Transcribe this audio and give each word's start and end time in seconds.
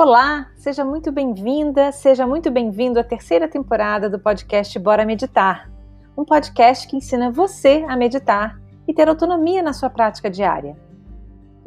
Olá, 0.00 0.46
seja 0.54 0.84
muito 0.84 1.10
bem-vinda, 1.10 1.90
seja 1.90 2.24
muito 2.24 2.52
bem-vindo 2.52 3.00
à 3.00 3.02
terceira 3.02 3.48
temporada 3.48 4.08
do 4.08 4.16
podcast 4.16 4.78
Bora 4.78 5.04
Meditar, 5.04 5.68
um 6.16 6.24
podcast 6.24 6.86
que 6.86 6.96
ensina 6.96 7.32
você 7.32 7.84
a 7.88 7.96
meditar 7.96 8.60
e 8.86 8.94
ter 8.94 9.08
autonomia 9.08 9.60
na 9.60 9.72
sua 9.72 9.90
prática 9.90 10.30
diária. 10.30 10.76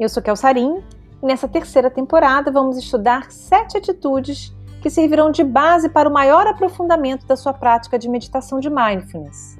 Eu 0.00 0.08
sou 0.08 0.22
Kel 0.22 0.34
Sarim 0.34 0.82
e 1.22 1.26
nessa 1.26 1.46
terceira 1.46 1.90
temporada 1.90 2.50
vamos 2.50 2.78
estudar 2.78 3.30
sete 3.30 3.76
atitudes 3.76 4.56
que 4.80 4.88
servirão 4.88 5.30
de 5.30 5.44
base 5.44 5.90
para 5.90 6.08
o 6.08 6.12
maior 6.12 6.46
aprofundamento 6.46 7.26
da 7.26 7.36
sua 7.36 7.52
prática 7.52 7.98
de 7.98 8.08
meditação 8.08 8.60
de 8.60 8.70
mindfulness. 8.70 9.58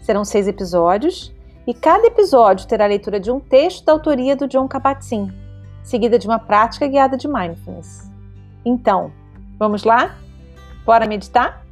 Serão 0.00 0.24
seis 0.24 0.48
episódios 0.48 1.30
e 1.66 1.74
cada 1.74 2.06
episódio 2.06 2.66
terá 2.66 2.86
a 2.86 2.88
leitura 2.88 3.20
de 3.20 3.30
um 3.30 3.38
texto 3.38 3.84
da 3.84 3.92
autoria 3.92 4.34
do 4.34 4.48
John 4.48 4.66
Kabat-Zinn, 4.66 5.41
seguida 5.82 6.18
de 6.18 6.26
uma 6.26 6.38
prática 6.38 6.86
guiada 6.86 7.16
de 7.16 7.28
mindfulness. 7.28 8.10
Então, 8.64 9.12
vamos 9.58 9.84
lá? 9.84 10.14
Bora 10.84 11.06
meditar? 11.06 11.62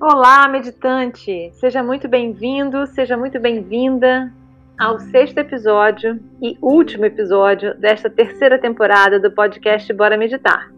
Olá, 0.00 0.48
meditante! 0.48 1.52
Seja 1.54 1.82
muito 1.82 2.08
bem-vindo, 2.08 2.86
seja 2.86 3.16
muito 3.16 3.38
bem-vinda 3.38 4.32
ao 4.78 4.98
sexto 5.00 5.38
episódio 5.38 6.18
e 6.40 6.56
último 6.62 7.04
episódio 7.04 7.74
desta 7.78 8.08
terceira 8.08 8.58
temporada 8.58 9.18
do 9.18 9.30
podcast 9.30 9.92
Bora 9.92 10.16
Meditar. 10.16 10.77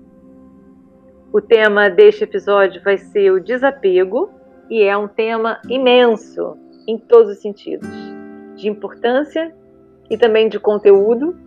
O 1.33 1.41
tema 1.41 1.89
deste 1.89 2.25
episódio 2.25 2.83
vai 2.83 2.99
ser 2.99 3.31
o 3.31 3.39
desapego 3.39 4.33
e 4.69 4.83
é 4.83 4.97
um 4.97 5.07
tema 5.07 5.61
imenso 5.69 6.59
em 6.89 6.99
todos 6.99 7.31
os 7.31 7.39
sentidos, 7.41 7.89
de 8.57 8.69
importância 8.69 9.55
e 10.11 10.19
também 10.19 10.49
de 10.49 10.59
conteúdo. 10.59 11.39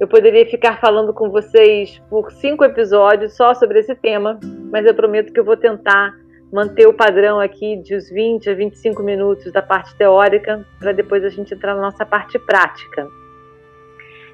Eu 0.00 0.08
poderia 0.08 0.44
ficar 0.46 0.80
falando 0.80 1.14
com 1.14 1.30
vocês 1.30 2.02
por 2.10 2.32
cinco 2.32 2.64
episódios 2.64 3.36
só 3.36 3.54
sobre 3.54 3.78
esse 3.78 3.94
tema, 3.94 4.40
mas 4.68 4.84
eu 4.84 4.94
prometo 4.94 5.32
que 5.32 5.38
eu 5.38 5.44
vou 5.44 5.56
tentar 5.56 6.12
manter 6.52 6.88
o 6.88 6.92
padrão 6.92 7.38
aqui 7.38 7.76
de 7.76 7.94
os 7.94 8.10
20 8.10 8.50
a 8.50 8.54
25 8.54 9.00
minutos 9.00 9.52
da 9.52 9.62
parte 9.62 9.94
teórica, 9.94 10.66
para 10.80 10.90
depois 10.90 11.22
a 11.22 11.28
gente 11.28 11.54
entrar 11.54 11.76
na 11.76 11.82
nossa 11.82 12.04
parte 12.04 12.36
prática. 12.36 13.06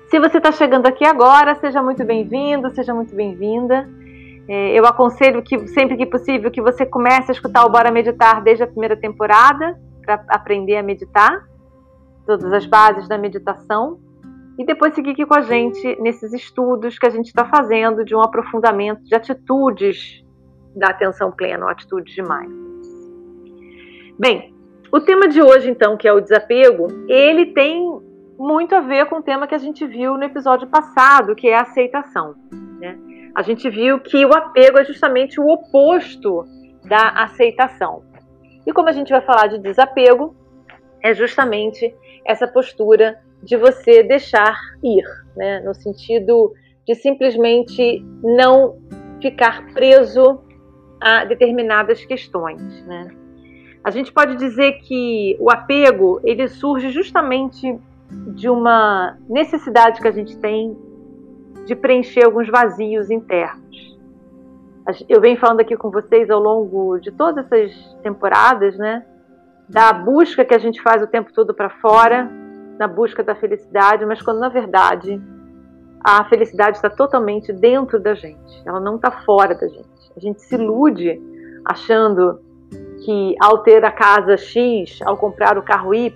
Se 0.08 0.18
você 0.18 0.38
está 0.38 0.52
chegando 0.52 0.86
aqui 0.86 1.04
agora, 1.04 1.54
seja 1.56 1.82
muito 1.82 2.02
bem-vindo, 2.02 2.70
seja 2.70 2.94
muito 2.94 3.14
bem-vinda. 3.14 3.86
É, 4.48 4.78
eu 4.78 4.86
aconselho 4.86 5.42
que 5.42 5.66
sempre 5.68 5.96
que 5.96 6.06
possível 6.06 6.50
que 6.50 6.62
você 6.62 6.86
comece 6.86 7.30
a 7.30 7.34
escutar 7.34 7.64
o 7.64 7.70
Bora 7.70 7.90
Meditar 7.90 8.42
desde 8.42 8.62
a 8.62 8.66
primeira 8.66 8.96
temporada, 8.96 9.78
para 10.02 10.24
aprender 10.28 10.76
a 10.76 10.82
meditar, 10.82 11.44
todas 12.24 12.52
as 12.52 12.64
bases 12.64 13.08
da 13.08 13.18
meditação, 13.18 13.98
e 14.58 14.64
depois 14.64 14.94
seguir 14.94 15.10
aqui 15.10 15.26
com 15.26 15.34
a 15.34 15.42
gente 15.42 16.00
nesses 16.00 16.32
estudos 16.32 16.98
que 16.98 17.06
a 17.06 17.10
gente 17.10 17.26
está 17.26 17.44
fazendo 17.44 18.04
de 18.04 18.14
um 18.14 18.22
aprofundamento 18.22 19.02
de 19.04 19.14
atitudes 19.14 20.24
da 20.74 20.88
atenção 20.88 21.30
plena 21.30 21.64
ou 21.64 21.70
atitude 21.70 22.14
de 22.14 22.22
mindfulness. 22.22 22.66
Bem, 24.18 24.54
o 24.92 25.00
tema 25.00 25.28
de 25.28 25.42
hoje, 25.42 25.68
então, 25.68 25.96
que 25.96 26.08
é 26.08 26.12
o 26.12 26.20
desapego, 26.20 26.86
ele 27.08 27.46
tem 27.46 28.00
muito 28.38 28.74
a 28.74 28.80
ver 28.80 29.06
com 29.06 29.16
o 29.16 29.22
tema 29.22 29.46
que 29.46 29.54
a 29.54 29.58
gente 29.58 29.86
viu 29.86 30.16
no 30.16 30.24
episódio 30.24 30.68
passado, 30.68 31.34
que 31.34 31.48
é 31.48 31.56
a 31.56 31.62
aceitação. 31.62 32.34
Né? 32.78 32.98
A 33.36 33.42
gente 33.42 33.68
viu 33.68 34.00
que 34.00 34.24
o 34.24 34.34
apego 34.34 34.78
é 34.78 34.84
justamente 34.86 35.38
o 35.38 35.46
oposto 35.46 36.46
da 36.82 37.10
aceitação. 37.22 38.02
E 38.66 38.72
como 38.72 38.88
a 38.88 38.92
gente 38.92 39.10
vai 39.10 39.20
falar 39.20 39.48
de 39.48 39.58
desapego, 39.58 40.34
é 41.04 41.12
justamente 41.12 41.94
essa 42.24 42.48
postura 42.48 43.20
de 43.42 43.54
você 43.58 44.02
deixar 44.02 44.58
ir, 44.82 45.04
né? 45.36 45.60
no 45.60 45.74
sentido 45.74 46.54
de 46.86 46.94
simplesmente 46.94 48.02
não 48.22 48.78
ficar 49.20 49.66
preso 49.74 50.40
a 50.98 51.26
determinadas 51.26 52.02
questões. 52.06 52.82
Né? 52.86 53.08
A 53.84 53.90
gente 53.90 54.10
pode 54.14 54.36
dizer 54.36 54.78
que 54.80 55.36
o 55.38 55.50
apego 55.50 56.22
ele 56.24 56.48
surge 56.48 56.88
justamente 56.88 57.78
de 58.34 58.48
uma 58.48 59.18
necessidade 59.28 60.00
que 60.00 60.08
a 60.08 60.12
gente 60.12 60.38
tem 60.38 60.74
de 61.66 61.74
preencher 61.74 62.24
alguns 62.24 62.48
vazios 62.48 63.10
internos. 63.10 63.96
Eu 65.08 65.20
venho 65.20 65.36
falando 65.38 65.60
aqui 65.60 65.76
com 65.76 65.90
vocês 65.90 66.30
ao 66.30 66.40
longo 66.40 66.98
de 66.98 67.10
todas 67.10 67.44
essas 67.44 67.74
temporadas, 68.02 68.78
né, 68.78 69.04
da 69.68 69.92
busca 69.92 70.44
que 70.44 70.54
a 70.54 70.58
gente 70.58 70.80
faz 70.80 71.02
o 71.02 71.08
tempo 71.08 71.32
todo 71.32 71.52
para 71.52 71.68
fora, 71.68 72.30
na 72.78 72.86
busca 72.86 73.22
da 73.24 73.34
felicidade, 73.34 74.06
mas 74.06 74.22
quando 74.22 74.38
na 74.38 74.48
verdade 74.48 75.20
a 76.04 76.24
felicidade 76.26 76.76
está 76.76 76.88
totalmente 76.88 77.52
dentro 77.52 77.98
da 77.98 78.14
gente, 78.14 78.62
ela 78.64 78.78
não 78.78 78.94
está 78.94 79.10
fora 79.10 79.56
da 79.56 79.66
gente. 79.66 80.12
A 80.16 80.20
gente 80.20 80.40
se 80.40 80.54
ilude 80.54 81.20
achando 81.64 82.40
que 83.04 83.34
ao 83.40 83.58
ter 83.58 83.84
a 83.84 83.90
casa 83.90 84.36
X, 84.36 85.00
ao 85.04 85.16
comprar 85.16 85.58
o 85.58 85.62
carro 85.62 85.92
Y, 85.92 86.14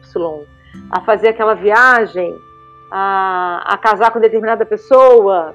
a 0.93 1.01
fazer 1.01 1.29
aquela 1.29 1.55
viagem, 1.55 2.33
a, 2.91 3.63
a 3.75 3.79
casar 3.79 4.13
com 4.13 4.21
determinada 4.21 4.67
pessoa 4.67 5.55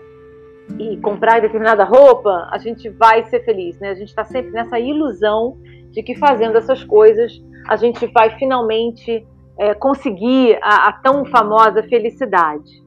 e 0.79 0.97
comprar 0.97 1.41
determinada 1.41 1.83
roupa, 1.83 2.47
a 2.51 2.57
gente 2.57 2.89
vai 2.89 3.23
ser 3.25 3.43
feliz, 3.43 3.79
né? 3.79 3.89
A 3.89 3.95
gente 3.95 4.09
está 4.09 4.23
sempre 4.23 4.51
nessa 4.51 4.79
ilusão 4.79 5.57
de 5.91 6.01
que 6.01 6.15
fazendo 6.15 6.57
essas 6.57 6.83
coisas 6.83 7.41
a 7.67 7.75
gente 7.75 8.05
vai 8.07 8.37
finalmente 8.37 9.25
é, 9.57 9.73
conseguir 9.73 10.57
a, 10.61 10.89
a, 10.89 10.93
tão 10.93 11.25
famosa 11.25 11.83
felicidade. 11.83 12.83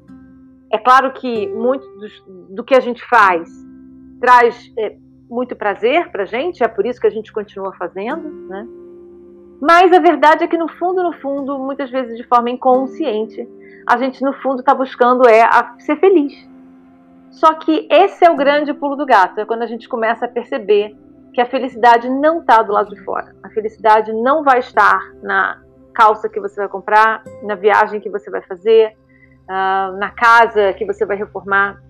É 0.70 0.78
claro 0.78 1.12
que 1.12 1.46
muito 1.48 1.86
do, 1.98 2.54
do 2.56 2.64
que 2.64 2.74
a 2.74 2.80
gente 2.80 3.04
faz 3.06 3.50
traz 4.20 4.72
é, 4.78 4.96
muito 5.30 5.54
prazer 5.56 6.10
para 6.10 6.24
gente, 6.24 6.62
é 6.62 6.68
por 6.68 6.86
isso 6.86 7.00
que 7.00 7.06
a 7.06 7.10
gente 7.10 7.32
continua 7.32 7.72
fazendo, 7.74 8.28
né? 8.48 8.66
Mas 9.60 9.92
a 9.92 9.98
verdade 9.98 10.44
é 10.44 10.46
que 10.46 10.56
no 10.56 10.68
fundo, 10.68 11.02
no 11.02 11.12
fundo, 11.14 11.58
muitas 11.58 11.90
vezes 11.90 12.16
de 12.16 12.24
forma 12.24 12.50
inconsciente, 12.50 13.48
a 13.88 13.96
gente 13.96 14.22
no 14.22 14.32
fundo 14.34 14.60
está 14.60 14.74
buscando 14.74 15.28
é 15.28 15.48
ser 15.78 15.96
feliz. 15.96 16.32
Só 17.30 17.54
que 17.54 17.86
esse 17.90 18.24
é 18.24 18.30
o 18.30 18.36
grande 18.36 18.72
pulo 18.74 18.96
do 18.96 19.06
gato, 19.06 19.40
é 19.40 19.44
quando 19.44 19.62
a 19.62 19.66
gente 19.66 19.88
começa 19.88 20.24
a 20.24 20.28
perceber 20.28 20.96
que 21.32 21.40
a 21.40 21.46
felicidade 21.46 22.08
não 22.08 22.40
está 22.40 22.62
do 22.62 22.72
lado 22.72 22.94
de 22.94 23.00
fora. 23.04 23.34
A 23.42 23.50
felicidade 23.50 24.12
não 24.12 24.42
vai 24.42 24.58
estar 24.58 25.00
na 25.22 25.60
calça 25.94 26.28
que 26.28 26.40
você 26.40 26.56
vai 26.56 26.68
comprar, 26.68 27.22
na 27.42 27.54
viagem 27.54 28.00
que 28.00 28.10
você 28.10 28.30
vai 28.30 28.42
fazer, 28.42 28.96
uh, 29.44 29.96
na 29.98 30.10
casa 30.10 30.72
que 30.72 30.84
você 30.84 31.04
vai 31.04 31.16
reformar. 31.16 31.80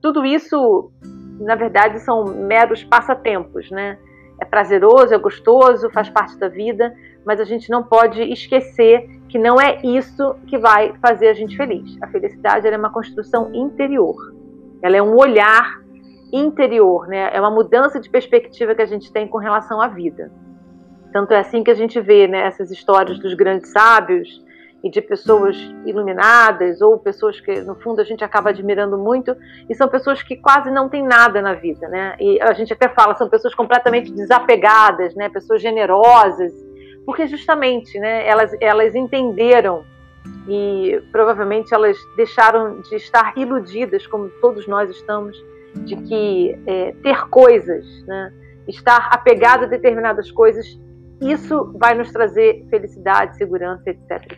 Tudo 0.00 0.24
isso 0.24 0.92
na 1.40 1.54
verdade, 1.54 2.00
são 2.00 2.24
meros 2.24 2.82
passatempos, 2.84 3.70
né? 3.70 3.98
É 4.40 4.44
prazeroso, 4.44 5.14
é 5.14 5.18
gostoso, 5.18 5.90
faz 5.90 6.08
parte 6.08 6.36
da 6.36 6.48
vida, 6.48 6.94
mas 7.28 7.40
a 7.40 7.44
gente 7.44 7.68
não 7.68 7.82
pode 7.82 8.22
esquecer 8.22 9.06
que 9.28 9.38
não 9.38 9.60
é 9.60 9.82
isso 9.84 10.34
que 10.46 10.56
vai 10.56 10.94
fazer 10.96 11.28
a 11.28 11.34
gente 11.34 11.54
feliz. 11.58 11.98
A 12.00 12.06
felicidade 12.06 12.66
é 12.66 12.74
uma 12.74 12.90
construção 12.90 13.54
interior. 13.54 14.16
Ela 14.80 14.96
é 14.96 15.02
um 15.02 15.14
olhar 15.14 15.78
interior, 16.32 17.06
né? 17.06 17.28
É 17.30 17.38
uma 17.38 17.50
mudança 17.50 18.00
de 18.00 18.08
perspectiva 18.08 18.74
que 18.74 18.80
a 18.80 18.86
gente 18.86 19.12
tem 19.12 19.28
com 19.28 19.36
relação 19.36 19.78
à 19.78 19.88
vida. 19.88 20.32
Tanto 21.12 21.34
é 21.34 21.40
assim 21.40 21.62
que 21.62 21.70
a 21.70 21.74
gente 21.74 22.00
vê 22.00 22.26
né, 22.26 22.46
essas 22.46 22.70
histórias 22.70 23.18
dos 23.18 23.34
grandes 23.34 23.72
sábios, 23.72 24.42
e 24.82 24.90
de 24.90 25.02
pessoas 25.02 25.56
iluminadas 25.84 26.80
ou 26.80 26.98
pessoas 26.98 27.40
que 27.40 27.60
no 27.62 27.74
fundo 27.74 28.00
a 28.00 28.04
gente 28.04 28.22
acaba 28.22 28.50
admirando 28.50 28.96
muito 28.96 29.36
e 29.68 29.74
são 29.74 29.88
pessoas 29.88 30.22
que 30.22 30.36
quase 30.36 30.70
não 30.70 30.88
têm 30.88 31.02
nada 31.02 31.42
na 31.42 31.54
vida, 31.54 31.88
né? 31.88 32.16
E 32.20 32.40
a 32.40 32.52
gente 32.52 32.72
até 32.72 32.88
fala 32.88 33.14
são 33.16 33.28
pessoas 33.28 33.54
completamente 33.54 34.12
desapegadas, 34.12 35.14
né? 35.16 35.28
Pessoas 35.28 35.60
generosas, 35.60 36.52
porque 37.08 37.26
justamente, 37.26 37.98
né? 37.98 38.28
Elas 38.28 38.54
elas 38.60 38.94
entenderam 38.94 39.82
e 40.46 41.02
provavelmente 41.10 41.72
elas 41.72 41.96
deixaram 42.18 42.82
de 42.82 42.96
estar 42.96 43.32
iludidas, 43.34 44.06
como 44.06 44.28
todos 44.42 44.66
nós 44.66 44.90
estamos, 44.90 45.34
de 45.86 45.96
que 45.96 46.60
é, 46.66 46.92
ter 47.02 47.26
coisas, 47.30 47.86
né? 48.06 48.30
Estar 48.68 49.08
apegado 49.10 49.64
a 49.64 49.66
determinadas 49.66 50.30
coisas 50.30 50.66
isso 51.18 51.72
vai 51.78 51.94
nos 51.94 52.12
trazer 52.12 52.66
felicidade, 52.68 53.38
segurança, 53.38 53.88
etc. 53.88 54.30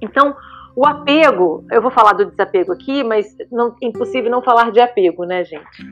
Então, 0.00 0.32
o 0.76 0.86
apego, 0.86 1.64
eu 1.72 1.82
vou 1.82 1.90
falar 1.90 2.12
do 2.12 2.26
desapego 2.26 2.72
aqui, 2.72 3.02
mas 3.02 3.36
não, 3.50 3.74
é 3.82 3.86
impossível 3.86 4.30
não 4.30 4.42
falar 4.42 4.70
de 4.70 4.78
apego, 4.78 5.24
né, 5.24 5.42
gente? 5.42 5.84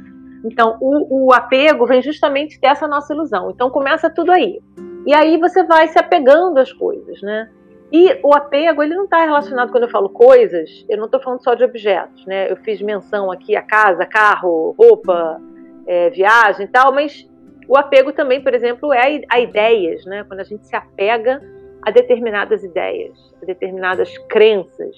Então, 0.44 0.78
o, 0.80 1.26
o 1.26 1.32
apego 1.32 1.86
vem 1.86 2.00
justamente 2.00 2.60
dessa 2.60 2.86
nossa 2.86 3.12
ilusão. 3.12 3.50
Então, 3.50 3.68
começa 3.68 4.08
tudo 4.08 4.30
aí. 4.30 4.60
E 5.06 5.14
aí 5.14 5.36
você 5.38 5.62
vai 5.64 5.88
se 5.88 5.98
apegando 5.98 6.58
às 6.58 6.72
coisas, 6.72 7.20
né? 7.22 7.50
E 7.90 8.18
o 8.22 8.34
apego, 8.34 8.82
ele 8.82 8.94
não 8.94 9.04
está 9.04 9.22
relacionado, 9.24 9.70
quando 9.70 9.84
eu 9.84 9.90
falo 9.90 10.08
coisas, 10.08 10.84
eu 10.88 10.96
não 10.96 11.06
estou 11.06 11.20
falando 11.20 11.42
só 11.42 11.54
de 11.54 11.62
objetos, 11.62 12.24
né? 12.24 12.50
Eu 12.50 12.56
fiz 12.56 12.80
menção 12.80 13.30
aqui 13.30 13.54
a 13.54 13.62
casa, 13.62 14.06
carro, 14.06 14.74
roupa, 14.78 15.38
é, 15.86 16.08
viagem 16.10 16.64
e 16.66 16.68
tal, 16.68 16.92
mas 16.92 17.28
O 17.68 17.76
apego 17.76 18.12
também, 18.12 18.42
por 18.42 18.54
exemplo, 18.54 18.92
é 18.92 19.22
a 19.28 19.40
ideias, 19.40 20.04
né? 20.04 20.24
Quando 20.24 20.40
a 20.40 20.44
gente 20.44 20.66
se 20.66 20.74
apega 20.74 21.40
a 21.80 21.90
determinadas 21.90 22.62
ideias, 22.62 23.16
a 23.40 23.46
determinadas 23.46 24.16
crenças, 24.28 24.96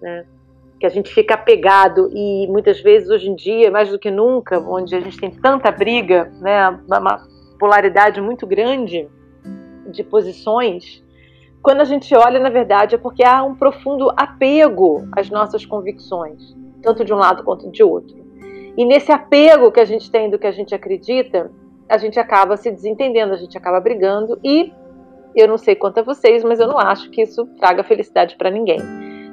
né? 0.00 0.24
Que 0.78 0.86
a 0.86 0.90
gente 0.90 1.12
fica 1.12 1.34
apegado 1.34 2.10
e 2.12 2.46
muitas 2.48 2.80
vezes 2.80 3.08
hoje 3.08 3.30
em 3.30 3.34
dia, 3.34 3.70
mais 3.70 3.88
do 3.90 3.98
que 3.98 4.10
nunca, 4.10 4.58
onde 4.60 4.94
a 4.94 5.00
gente 5.00 5.18
tem 5.18 5.30
tanta 5.30 5.70
briga, 5.70 6.30
né? 6.40 6.68
Uma 6.86 7.26
polaridade 7.58 8.20
muito 8.20 8.46
grande 8.46 9.08
de 9.90 10.04
posições, 10.04 11.02
quando 11.62 11.80
a 11.80 11.84
gente 11.84 12.14
olha, 12.14 12.38
na 12.38 12.48
verdade, 12.48 12.94
é 12.94 12.98
porque 12.98 13.24
há 13.24 13.42
um 13.42 13.54
profundo 13.54 14.12
apego 14.16 15.08
às 15.12 15.28
nossas 15.30 15.66
convicções, 15.66 16.56
tanto 16.80 17.04
de 17.04 17.12
um 17.12 17.16
lado 17.16 17.42
quanto 17.42 17.70
de 17.70 17.82
outro. 17.82 18.16
E 18.76 18.84
nesse 18.84 19.10
apego 19.10 19.72
que 19.72 19.80
a 19.80 19.84
gente 19.84 20.10
tem 20.10 20.30
do 20.30 20.38
que 20.38 20.46
a 20.46 20.52
gente 20.52 20.74
acredita, 20.74 21.50
a 21.88 21.98
gente 21.98 22.20
acaba 22.20 22.56
se 22.56 22.70
desentendendo, 22.70 23.32
a 23.32 23.36
gente 23.36 23.58
acaba 23.58 23.80
brigando 23.80 24.38
e 24.44 24.72
eu 25.34 25.48
não 25.48 25.58
sei 25.58 25.74
quanto 25.74 25.98
a 25.98 26.02
vocês, 26.02 26.44
mas 26.44 26.60
eu 26.60 26.68
não 26.68 26.78
acho 26.78 27.10
que 27.10 27.22
isso 27.22 27.46
traga 27.58 27.82
felicidade 27.82 28.36
para 28.36 28.50
ninguém. 28.50 28.78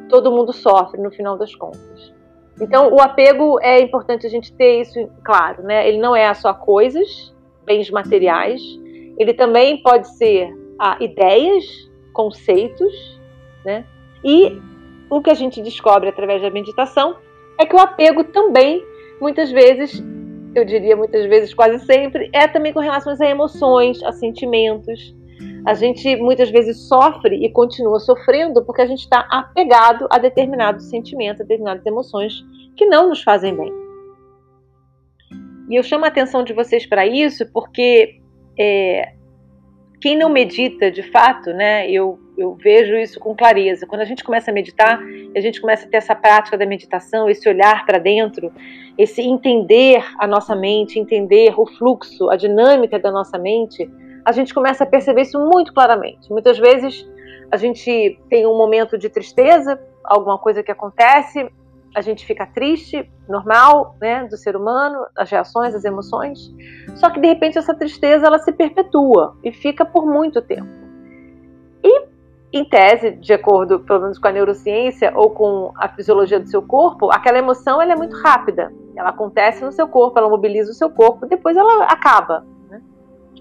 Todo 0.09 0.31
mundo 0.31 0.51
sofre 0.51 1.01
no 1.01 1.11
final 1.11 1.37
das 1.37 1.53
contas. 1.53 2.13
Então, 2.59 2.93
o 2.93 2.99
apego 2.99 3.59
é 3.61 3.81
importante 3.81 4.27
a 4.27 4.29
gente 4.29 4.53
ter 4.53 4.81
isso 4.81 5.09
claro, 5.23 5.63
né? 5.63 5.87
Ele 5.87 5.97
não 5.97 6.15
é 6.15 6.33
só 6.33 6.53
coisas, 6.53 7.33
bens 7.65 7.89
materiais, 7.89 8.61
ele 9.17 9.33
também 9.33 9.81
pode 9.81 10.07
ser 10.17 10.49
a 10.79 10.97
ideias, 10.99 11.65
conceitos, 12.13 13.19
né? 13.65 13.85
E 14.23 14.59
o 15.09 15.21
que 15.21 15.29
a 15.29 15.33
gente 15.33 15.61
descobre 15.61 16.09
através 16.09 16.41
da 16.41 16.49
meditação 16.49 17.17
é 17.59 17.65
que 17.65 17.75
o 17.75 17.79
apego 17.79 18.23
também, 18.23 18.83
muitas 19.19 19.51
vezes, 19.51 20.03
eu 20.55 20.65
diria 20.65 20.95
muitas 20.95 21.25
vezes, 21.25 21.53
quase 21.53 21.83
sempre, 21.85 22.29
é 22.33 22.47
também 22.47 22.73
com 22.73 22.79
relação 22.79 23.13
a 23.19 23.29
emoções, 23.29 24.01
a 24.03 24.11
sentimentos. 24.11 25.15
A 25.65 25.73
gente 25.73 26.15
muitas 26.17 26.49
vezes 26.49 26.87
sofre 26.87 27.45
e 27.45 27.49
continua 27.51 27.99
sofrendo 27.99 28.63
porque 28.65 28.81
a 28.81 28.85
gente 28.85 29.01
está 29.01 29.25
apegado 29.29 30.07
a 30.09 30.17
determinados 30.17 30.89
sentimentos, 30.89 31.41
a 31.41 31.43
determinadas 31.43 31.85
emoções 31.85 32.33
que 32.75 32.85
não 32.85 33.09
nos 33.09 33.23
fazem 33.23 33.55
bem. 33.55 33.71
E 35.69 35.75
eu 35.75 35.83
chamo 35.83 36.05
a 36.05 36.09
atenção 36.09 36.43
de 36.43 36.53
vocês 36.53 36.85
para 36.85 37.05
isso 37.07 37.45
porque 37.53 38.19
é, 38.57 39.13
quem 40.01 40.17
não 40.17 40.29
medita 40.29 40.91
de 40.91 41.01
fato, 41.01 41.53
né, 41.53 41.89
eu, 41.89 42.19
eu 42.37 42.55
vejo 42.55 42.95
isso 42.95 43.19
com 43.19 43.33
clareza. 43.33 43.87
Quando 43.87 44.01
a 44.01 44.05
gente 44.05 44.23
começa 44.23 44.51
a 44.51 44.53
meditar, 44.53 44.99
a 45.35 45.39
gente 45.39 45.61
começa 45.61 45.85
a 45.85 45.89
ter 45.89 45.97
essa 45.97 46.13
prática 46.13 46.57
da 46.57 46.65
meditação, 46.65 47.29
esse 47.29 47.47
olhar 47.47 47.85
para 47.85 47.99
dentro, 47.99 48.51
esse 48.97 49.21
entender 49.21 50.03
a 50.19 50.27
nossa 50.27 50.55
mente, 50.55 50.99
entender 50.99 51.53
o 51.57 51.65
fluxo, 51.65 52.29
a 52.29 52.35
dinâmica 52.35 52.99
da 52.99 53.11
nossa 53.11 53.37
mente, 53.37 53.89
a 54.25 54.31
gente 54.31 54.53
começa 54.53 54.83
a 54.83 54.87
perceber 54.87 55.21
isso 55.21 55.39
muito 55.39 55.73
claramente. 55.73 56.29
Muitas 56.29 56.57
vezes 56.57 57.07
a 57.49 57.55
gente 57.55 58.19
tem 58.29 58.45
um 58.45 58.57
momento 58.57 58.97
de 58.97 59.09
tristeza, 59.09 59.79
alguma 60.03 60.37
coisa 60.37 60.61
que 60.61 60.71
acontece, 60.71 61.49
a 61.95 62.01
gente 62.01 62.25
fica 62.25 62.45
triste, 62.45 63.09
normal, 63.27 63.95
né, 64.01 64.25
do 64.25 64.35
ser 64.35 64.55
humano, 64.55 65.05
as 65.15 65.29
reações, 65.29 65.75
as 65.75 65.85
emoções. 65.85 66.53
Só 66.95 67.09
que 67.09 67.19
de 67.19 67.27
repente 67.27 67.57
essa 67.57 67.73
tristeza 67.73 68.25
ela 68.25 68.39
se 68.39 68.51
perpetua 68.51 69.37
e 69.43 69.51
fica 69.51 69.85
por 69.85 70.05
muito 70.05 70.41
tempo. 70.41 70.67
E 71.83 72.07
em 72.51 72.65
tese, 72.65 73.11
de 73.11 73.33
acordo 73.33 73.79
pelo 73.79 74.01
menos 74.01 74.19
com 74.19 74.27
a 74.27 74.31
neurociência 74.31 75.11
ou 75.15 75.31
com 75.31 75.71
a 75.75 75.87
fisiologia 75.89 76.39
do 76.39 76.47
seu 76.47 76.61
corpo, 76.61 77.11
aquela 77.11 77.37
emoção 77.37 77.81
ela 77.81 77.93
é 77.93 77.95
muito 77.95 78.15
rápida. 78.17 78.71
Ela 78.95 79.09
acontece 79.09 79.63
no 79.63 79.71
seu 79.71 79.87
corpo, 79.87 80.19
ela 80.19 80.29
mobiliza 80.29 80.71
o 80.71 80.75
seu 80.75 80.89
corpo, 80.89 81.25
depois 81.25 81.57
ela 81.57 81.85
acaba. 81.85 82.45
Né? 82.69 82.81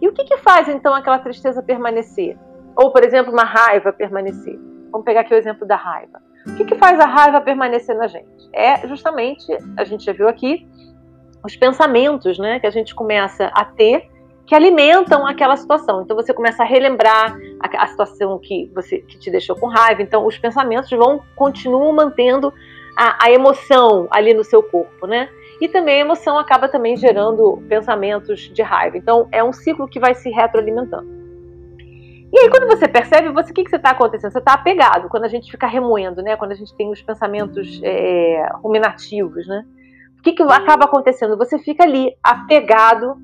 E 0.01 0.09
o 0.09 0.13
que, 0.13 0.25
que 0.25 0.39
faz 0.39 0.69
então 0.69 0.95
aquela 0.95 1.19
tristeza 1.19 1.63
permanecer? 1.63 2.39
Ou, 2.75 2.91
por 2.91 3.05
exemplo, 3.05 3.33
uma 3.33 3.45
raiva 3.45 3.93
permanecer? 3.93 4.59
Vamos 4.91 5.05
pegar 5.05 5.21
aqui 5.21 5.35
o 5.35 5.37
exemplo 5.37 5.67
da 5.67 5.77
raiva. 5.77 6.21
O 6.47 6.55
que, 6.57 6.65
que 6.65 6.75
faz 6.75 6.99
a 6.99 7.07
raiva 7.07 7.41
permanecer 7.41 7.97
na 7.97 8.07
gente? 8.07 8.49
É 8.53 8.87
justamente, 8.89 9.47
a 9.77 9.85
gente 9.85 10.05
já 10.05 10.13
viu 10.13 10.29
aqui, 10.29 10.67
os 11.45 11.57
pensamentos 11.57 12.39
né, 12.39 12.61
que 12.61 12.67
a 12.67 12.71
gente 12.71 12.95
começa 12.95 13.47
a 13.55 13.65
ter 13.65 14.11
que 14.45 14.55
alimentam 14.55 15.27
aquela 15.27 15.57
situação. 15.57 16.03
Então 16.03 16.17
você 16.17 16.35
começa 16.35 16.63
a 16.63 16.67
relembrar 16.67 17.37
a, 17.61 17.85
a 17.85 17.87
situação 17.87 18.39
que 18.39 18.71
você 18.75 18.99
que 18.99 19.19
te 19.19 19.31
deixou 19.31 19.57
com 19.57 19.67
raiva. 19.67 20.03
Então 20.03 20.27
os 20.27 20.37
pensamentos 20.37 20.91
vão 20.91 21.23
continuam 21.37 21.93
mantendo 21.93 22.53
a, 22.97 23.27
a, 23.27 23.31
emoção 23.31 24.09
ali 24.11 24.35
no 24.35 24.45
seu 24.45 24.63
corpo, 24.63 25.07
né? 25.07 25.29
E 25.61 25.69
também 25.69 25.97
a 25.97 26.05
emoção 26.05 26.39
acaba 26.39 26.69
também 26.69 26.97
gerando 26.97 27.63
pensamentos 27.69 28.41
de 28.53 28.63
raiva. 28.63 28.97
Então 28.97 29.29
é 29.31 29.43
um 29.43 29.53
ciclo 29.53 29.89
que 29.89 30.01
vai 30.01 30.15
se 30.15 30.29
retroalimentando. 30.29 31.22
E 32.33 32.39
aí, 32.39 32.49
quando 32.49 32.67
você 32.67 32.89
percebe, 32.89 33.29
você, 33.29 33.51
o 33.51 33.55
que, 33.55 33.63
que 33.63 33.69
você 33.69 33.77
está 33.77 33.91
acontecendo? 33.91 34.33
Você 34.33 34.39
está 34.39 34.55
apegado. 34.55 35.11
Quando 35.11 35.25
a 35.25 35.29
gente 35.29 35.51
fica 35.51 35.67
remoendo, 35.67 36.23
né? 36.23 36.35
Quando 36.35 36.53
a 36.53 36.55
gente 36.55 36.75
tem 36.75 36.91
os 36.91 37.03
pensamentos 37.03 37.79
é, 37.85 38.49
ruminativos, 38.55 39.47
né? 39.47 39.67
O 40.19 40.23
que, 40.23 40.33
que 40.33 40.43
acaba 40.43 40.87
acontecendo? 40.87 41.37
Você 41.37 41.59
fica 41.59 41.83
ali 41.83 42.11
apegado 42.23 43.17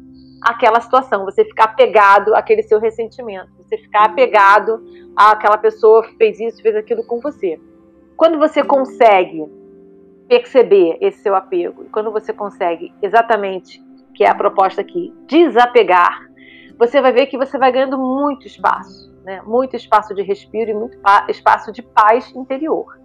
àquela 0.43 0.79
situação. 0.81 1.25
Você 1.25 1.43
fica 1.43 1.65
apegado 1.65 2.35
àquele 2.35 2.63
seu 2.63 2.79
ressentimento. 2.79 3.49
Você 3.63 3.79
fica 3.79 4.01
apegado 4.01 4.85
àquela 5.17 5.57
pessoa 5.57 6.03
que 6.03 6.15
fez 6.17 6.39
isso, 6.39 6.61
fez 6.61 6.77
aquilo 6.77 7.03
com 7.07 7.19
você. 7.19 7.59
Quando 8.15 8.39
você 8.39 8.63
consegue 8.63 9.47
perceber 10.29 10.99
esse 11.01 11.23
seu 11.23 11.35
apego, 11.35 11.85
e 11.85 11.89
quando 11.89 12.13
você 12.13 12.35
consegue 12.35 12.93
exatamente, 13.01 13.83
que 14.15 14.23
é 14.23 14.29
a 14.29 14.35
proposta 14.35 14.83
aqui, 14.83 15.15
desapegar 15.27 16.28
você 16.79 17.01
vai 17.01 17.13
ver 17.13 17.27
que 17.27 17.37
você 17.37 17.59
vai 17.59 17.73
ganhando 17.73 17.99
muito 17.99 18.47
espaço, 18.47 19.13
né? 19.25 19.43
muito 19.45 19.75
espaço 19.75 20.15
de 20.15 20.23
respiro 20.23 20.71
e 20.71 20.75
muito 20.75 20.97
espaço 21.29 21.73
de 21.73 21.83
paz 21.83 22.33
interior. 22.35 22.97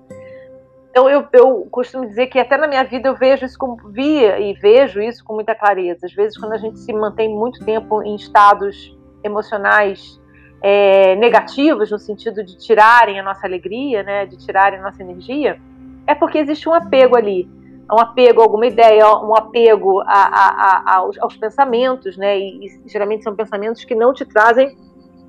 Então 0.91 1.09
eu, 1.09 1.25
eu 1.33 1.67
costumo 1.71 2.05
dizer 2.05 2.27
que 2.27 2.37
até 2.37 2.55
na 2.55 2.67
minha 2.67 2.83
vida 2.83 3.09
eu 3.09 3.15
vejo 3.15 3.43
isso 3.43 3.57
como 3.57 3.75
via 3.89 4.39
e 4.39 4.53
vejo 4.53 5.01
isso 5.01 5.23
com 5.25 5.33
muita 5.33 5.55
clareza. 5.55 6.05
Às 6.05 6.13
vezes 6.13 6.37
quando 6.37 6.53
a 6.53 6.57
gente 6.57 6.77
se 6.79 6.93
mantém 6.93 7.27
muito 7.27 7.65
tempo 7.65 8.03
em 8.03 8.15
estados 8.15 8.95
emocionais 9.23 10.21
é, 10.61 11.15
negativos 11.15 11.89
no 11.89 11.97
sentido 11.97 12.43
de 12.43 12.55
tirarem 12.59 13.19
a 13.19 13.23
nossa 13.23 13.47
alegria, 13.47 14.03
né, 14.03 14.27
de 14.27 14.37
tirarem 14.37 14.79
a 14.79 14.83
nossa 14.83 15.01
energia, 15.01 15.59
é 16.05 16.13
porque 16.13 16.37
existe 16.37 16.69
um 16.69 16.73
apego 16.75 17.17
ali 17.17 17.49
um 17.91 17.99
apego 17.99 18.41
a 18.41 18.43
alguma 18.43 18.65
ideia, 18.65 19.05
um 19.19 19.35
apego 19.35 20.01
a, 20.01 20.05
a, 20.05 20.47
a, 20.93 20.95
aos, 20.97 21.17
aos, 21.19 21.35
pensamentos, 21.37 22.17
né? 22.17 22.39
E, 22.39 22.65
e, 22.65 22.89
geralmente 22.89 23.23
são 23.23 23.35
pensamentos 23.35 23.83
que 23.83 23.95
não 23.95 24.13
te 24.13 24.25
trazem 24.25 24.77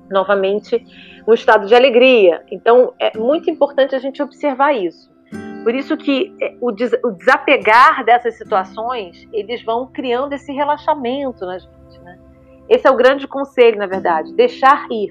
novamente 0.09 0.85
um 1.27 1.33
estado 1.33 1.67
de 1.67 1.75
alegria. 1.75 2.43
Então 2.51 2.93
é 2.99 3.17
muito 3.17 3.49
importante 3.49 3.95
a 3.95 3.99
gente 3.99 4.21
observar 4.21 4.73
isso. 4.73 5.13
Por 5.63 5.73
isso 5.73 5.97
que 5.97 6.35
é, 6.41 6.55
o, 6.61 6.71
des, 6.71 6.91
o 7.03 7.11
desapegar 7.11 8.05
dessas 8.05 8.37
situações, 8.37 9.27
eles 9.33 9.63
vão 9.63 9.87
criando 9.87 10.33
esse 10.33 10.51
relaxamento 10.51 11.45
na 11.45 11.57
gente, 11.57 11.99
né? 12.03 12.19
Esse 12.69 12.87
é 12.87 12.91
o 12.91 12.95
grande 12.95 13.27
conselho, 13.27 13.77
na 13.77 13.87
verdade, 13.87 14.33
deixar 14.33 14.87
ir. 14.91 15.09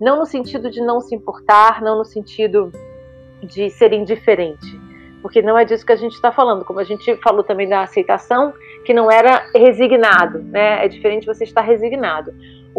Não 0.00 0.18
no 0.18 0.26
sentido 0.26 0.70
de 0.70 0.80
não 0.82 1.00
se 1.00 1.14
importar, 1.14 1.80
não 1.80 1.98
no 1.98 2.04
sentido 2.04 2.70
de 3.42 3.70
ser 3.70 3.92
indiferente 3.92 4.85
porque 5.26 5.42
não 5.42 5.58
é 5.58 5.64
disso 5.64 5.84
que 5.84 5.90
a 5.90 5.96
gente 5.96 6.12
está 6.12 6.30
falando. 6.30 6.64
Como 6.64 6.78
a 6.78 6.84
gente 6.84 7.16
falou 7.16 7.42
também 7.42 7.68
da 7.68 7.82
aceitação, 7.82 8.54
que 8.84 8.94
não 8.94 9.10
era 9.10 9.44
resignado, 9.52 10.38
né? 10.38 10.84
É 10.84 10.86
diferente 10.86 11.26
você 11.26 11.42
estar 11.42 11.62
resignado. 11.62 12.32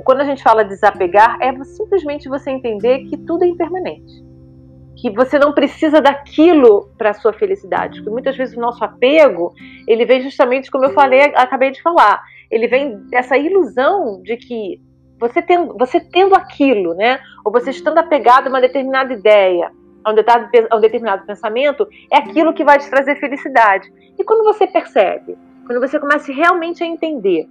Quando 0.06 0.22
a 0.22 0.24
gente 0.24 0.42
fala 0.42 0.64
desapegar 0.64 1.38
é 1.42 1.54
simplesmente 1.66 2.30
você 2.30 2.50
entender 2.50 3.00
que 3.00 3.18
tudo 3.18 3.44
é 3.44 3.48
impermanente, 3.48 4.24
que 4.96 5.10
você 5.10 5.38
não 5.38 5.52
precisa 5.52 6.00
daquilo 6.00 6.90
para 6.98 7.14
sua 7.14 7.34
felicidade. 7.34 7.98
Porque 7.98 8.12
muitas 8.12 8.38
vezes 8.38 8.56
o 8.56 8.62
nosso 8.62 8.82
apego 8.82 9.54
ele 9.86 10.06
vem 10.06 10.22
justamente 10.22 10.72
como 10.72 10.86
eu 10.86 10.92
falei, 10.92 11.24
acabei 11.36 11.72
de 11.72 11.82
falar, 11.82 12.24
ele 12.50 12.70
vem 12.70 12.96
dessa 13.10 13.38
ilusão 13.38 14.22
de 14.24 14.38
que 14.38 14.80
você 15.20 15.42
tendo, 15.42 15.76
você 15.78 16.00
tendo 16.00 16.34
aquilo, 16.34 16.94
né? 16.94 17.20
Ou 17.44 17.52
você 17.52 17.72
estando 17.72 17.98
apegado 17.98 18.48
a 18.48 18.50
uma 18.50 18.62
determinada 18.62 19.12
ideia, 19.12 19.70
a 20.08 20.12
um, 20.12 20.16
determinado, 20.16 20.68
a 20.70 20.76
um 20.78 20.80
determinado 20.80 21.26
pensamento, 21.26 21.88
é 22.12 22.18
aquilo 22.18 22.54
que 22.54 22.64
vai 22.64 22.80
te 22.80 22.90
trazer 22.90 23.18
felicidade. 23.18 23.92
E 24.18 24.24
quando 24.24 24.44
você 24.44 24.66
percebe, 24.66 25.38
quando 25.66 25.82
você 25.82 26.00
começa 26.00 26.32
realmente 26.32 26.82
a 26.82 26.88
entender 26.88 27.46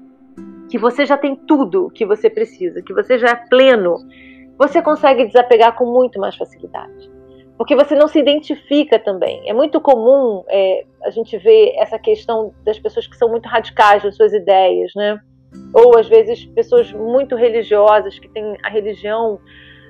que 0.70 0.78
você 0.78 1.04
já 1.04 1.18
tem 1.18 1.36
tudo 1.36 1.90
que 1.90 2.06
você 2.06 2.30
precisa, 2.30 2.82
que 2.82 2.94
você 2.94 3.18
já 3.18 3.28
é 3.28 3.34
pleno, 3.34 3.96
você 4.58 4.80
consegue 4.80 5.26
desapegar 5.26 5.76
com 5.76 5.84
muito 5.84 6.18
mais 6.18 6.34
facilidade. 6.34 7.10
Porque 7.58 7.76
você 7.76 7.94
não 7.94 8.08
se 8.08 8.18
identifica 8.18 8.98
também. 8.98 9.48
É 9.48 9.52
muito 9.52 9.80
comum 9.80 10.42
é, 10.48 10.84
a 11.04 11.10
gente 11.10 11.36
ver 11.38 11.74
essa 11.76 11.98
questão 11.98 12.54
das 12.64 12.78
pessoas 12.78 13.06
que 13.06 13.16
são 13.16 13.28
muito 13.28 13.46
radicais 13.46 14.02
nas 14.02 14.16
suas 14.16 14.32
ideias, 14.32 14.92
né? 14.96 15.20
Ou 15.74 15.98
às 15.98 16.08
vezes 16.08 16.44
pessoas 16.46 16.90
muito 16.92 17.36
religiosas 17.36 18.18
que 18.18 18.28
têm 18.28 18.56
a 18.62 18.68
religião 18.68 19.38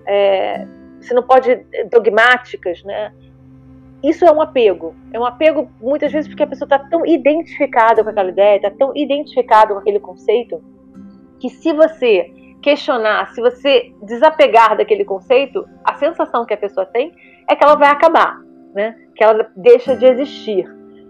é, 0.06 0.66
você 1.00 1.14
não 1.14 1.22
pode 1.22 1.50
eh, 1.50 1.84
dogmáticas, 1.90 2.82
né? 2.84 3.12
Isso 4.02 4.24
é 4.24 4.32
um 4.32 4.40
apego. 4.40 4.94
É 5.12 5.18
um 5.18 5.24
apego 5.24 5.70
muitas 5.80 6.12
vezes 6.12 6.28
porque 6.28 6.42
a 6.42 6.46
pessoa 6.46 6.66
está 6.66 6.78
tão 6.78 7.04
identificada 7.04 8.04
com 8.04 8.10
aquela 8.10 8.28
ideia, 8.28 8.56
está 8.56 8.70
tão 8.70 8.92
identificada 8.94 9.72
com 9.72 9.80
aquele 9.80 9.98
conceito, 9.98 10.62
que 11.40 11.48
se 11.48 11.72
você 11.72 12.30
questionar, 12.62 13.32
se 13.34 13.40
você 13.40 13.92
desapegar 14.02 14.76
daquele 14.76 15.04
conceito, 15.04 15.66
a 15.84 15.94
sensação 15.96 16.44
que 16.44 16.54
a 16.54 16.56
pessoa 16.56 16.86
tem 16.86 17.12
é 17.48 17.54
que 17.54 17.64
ela 17.64 17.76
vai 17.76 17.88
acabar, 17.88 18.40
né? 18.74 18.96
Que 19.14 19.24
ela 19.24 19.50
deixa 19.56 19.96
de 19.96 20.04
existir. 20.06 20.66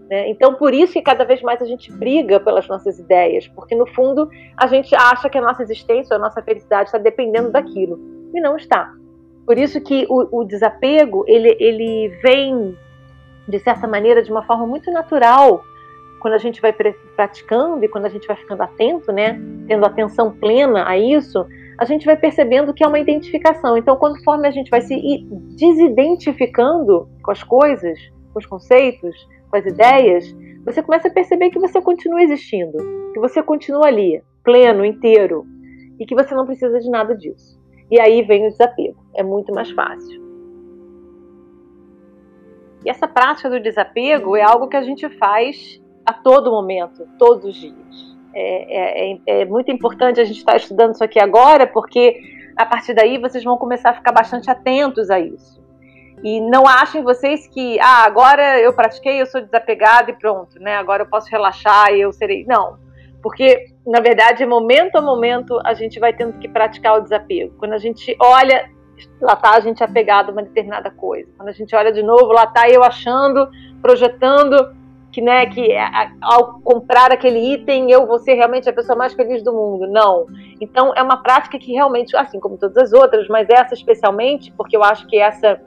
Né? 0.08 0.28
Então, 0.28 0.54
por 0.54 0.72
isso 0.72 0.92
que 0.92 1.02
cada 1.02 1.24
vez 1.24 1.42
mais 1.42 1.60
a 1.60 1.66
gente 1.66 1.92
briga 1.92 2.38
pelas 2.38 2.68
nossas 2.68 2.98
ideias, 2.98 3.48
porque 3.48 3.74
no 3.74 3.86
fundo 3.86 4.28
a 4.56 4.66
gente 4.66 4.94
acha 4.94 5.28
que 5.28 5.38
a 5.38 5.42
nossa 5.42 5.62
existência, 5.62 6.14
a 6.14 6.18
nossa 6.18 6.40
felicidade 6.42 6.88
está 6.88 6.98
dependendo 6.98 7.50
daquilo 7.50 7.98
e 8.32 8.40
não 8.40 8.56
está. 8.56 8.92
Por 9.46 9.56
isso 9.56 9.80
que 9.80 10.06
o, 10.08 10.40
o 10.40 10.44
desapego 10.44 11.24
ele, 11.26 11.56
ele 11.60 12.08
vem 12.22 12.76
de 13.48 13.58
certa 13.60 13.86
maneira 13.86 14.22
de 14.22 14.30
uma 14.30 14.42
forma 14.42 14.66
muito 14.66 14.90
natural 14.90 15.62
quando 16.18 16.34
a 16.34 16.38
gente 16.38 16.60
vai 16.60 16.72
praticando 16.72 17.84
e 17.84 17.88
quando 17.88 18.06
a 18.06 18.08
gente 18.08 18.26
vai 18.26 18.36
ficando 18.36 18.62
atento, 18.62 19.12
né, 19.12 19.40
tendo 19.68 19.86
atenção 19.86 20.32
plena 20.32 20.88
a 20.88 20.98
isso, 20.98 21.46
a 21.78 21.84
gente 21.84 22.06
vai 22.06 22.16
percebendo 22.16 22.74
que 22.74 22.82
é 22.82 22.88
uma 22.88 22.98
identificação. 22.98 23.76
Então, 23.76 23.96
conforme 23.96 24.48
a 24.48 24.50
gente 24.50 24.70
vai 24.70 24.80
se 24.80 24.96
desidentificando 25.56 27.08
com 27.22 27.30
as 27.30 27.42
coisas, 27.42 27.98
com 28.32 28.40
os 28.40 28.46
conceitos, 28.46 29.14
com 29.50 29.56
as 29.56 29.66
ideias, 29.66 30.34
você 30.64 30.82
começa 30.82 31.06
a 31.06 31.12
perceber 31.12 31.50
que 31.50 31.60
você 31.60 31.80
continua 31.80 32.22
existindo, 32.22 32.76
que 33.12 33.20
você 33.20 33.42
continua 33.42 33.86
ali, 33.86 34.20
pleno, 34.42 34.84
inteiro, 34.84 35.46
e 36.00 36.04
que 36.04 36.14
você 36.14 36.34
não 36.34 36.46
precisa 36.46 36.80
de 36.80 36.90
nada 36.90 37.14
disso. 37.14 37.55
E 37.90 38.00
aí 38.00 38.22
vem 38.22 38.46
o 38.46 38.50
desapego. 38.50 38.96
É 39.14 39.22
muito 39.22 39.52
mais 39.52 39.70
fácil. 39.70 40.24
E 42.84 42.90
essa 42.90 43.08
prática 43.08 43.50
do 43.50 43.60
desapego 43.60 44.36
é 44.36 44.42
algo 44.42 44.68
que 44.68 44.76
a 44.76 44.82
gente 44.82 45.08
faz 45.18 45.82
a 46.04 46.12
todo 46.12 46.50
momento, 46.50 47.06
todos 47.18 47.44
os 47.44 47.56
dias. 47.56 48.16
É, 48.32 49.12
é, 49.12 49.12
é, 49.12 49.40
é 49.40 49.44
muito 49.44 49.70
importante 49.72 50.20
a 50.20 50.24
gente 50.24 50.38
estar 50.38 50.56
estudando 50.56 50.94
isso 50.94 51.02
aqui 51.02 51.18
agora, 51.18 51.66
porque 51.66 52.20
a 52.56 52.64
partir 52.64 52.94
daí 52.94 53.18
vocês 53.18 53.42
vão 53.42 53.56
começar 53.56 53.90
a 53.90 53.94
ficar 53.94 54.12
bastante 54.12 54.50
atentos 54.50 55.10
a 55.10 55.18
isso. 55.18 55.64
E 56.22 56.40
não 56.40 56.66
achem 56.66 57.02
vocês 57.02 57.46
que, 57.46 57.78
ah, 57.80 58.04
agora 58.04 58.58
eu 58.60 58.72
pratiquei, 58.72 59.20
eu 59.20 59.26
sou 59.26 59.40
desapegado 59.40 60.10
e 60.10 60.14
pronto, 60.14 60.58
né? 60.60 60.76
Agora 60.76 61.02
eu 61.02 61.08
posso 61.08 61.28
relaxar 61.30 61.92
e 61.92 62.00
eu 62.00 62.12
serei. 62.12 62.44
Não. 62.46 62.78
Porque, 63.26 63.72
na 63.84 63.98
verdade, 63.98 64.46
momento 64.46 64.94
a 64.94 65.02
momento, 65.02 65.60
a 65.64 65.74
gente 65.74 65.98
vai 65.98 66.12
tendo 66.12 66.38
que 66.38 66.46
praticar 66.46 66.96
o 66.96 67.00
desapego. 67.00 67.52
Quando 67.58 67.72
a 67.72 67.78
gente 67.78 68.16
olha, 68.20 68.70
lá 69.20 69.32
está 69.32 69.56
a 69.56 69.58
gente 69.58 69.82
apegado 69.82 70.28
a 70.28 70.32
uma 70.32 70.44
determinada 70.44 70.92
coisa. 70.92 71.28
Quando 71.36 71.48
a 71.48 71.52
gente 71.52 71.74
olha 71.74 71.90
de 71.90 72.04
novo, 72.04 72.26
lá 72.26 72.44
está 72.44 72.70
eu 72.70 72.84
achando, 72.84 73.48
projetando 73.82 74.72
que, 75.10 75.20
né, 75.20 75.44
que 75.46 75.70
ao 76.22 76.60
comprar 76.60 77.10
aquele 77.10 77.54
item 77.54 77.90
eu 77.90 78.06
vou 78.06 78.20
ser 78.20 78.34
realmente 78.34 78.70
a 78.70 78.72
pessoa 78.72 78.96
mais 78.96 79.12
feliz 79.12 79.42
do 79.42 79.52
mundo. 79.52 79.88
Não. 79.88 80.26
Então, 80.60 80.92
é 80.94 81.02
uma 81.02 81.20
prática 81.20 81.58
que 81.58 81.72
realmente, 81.72 82.16
assim 82.16 82.38
como 82.38 82.56
todas 82.56 82.76
as 82.76 82.92
outras, 82.92 83.26
mas 83.26 83.50
essa 83.50 83.74
especialmente, 83.74 84.52
porque 84.52 84.76
eu 84.76 84.84
acho 84.84 85.04
que 85.08 85.18
essa 85.18 85.60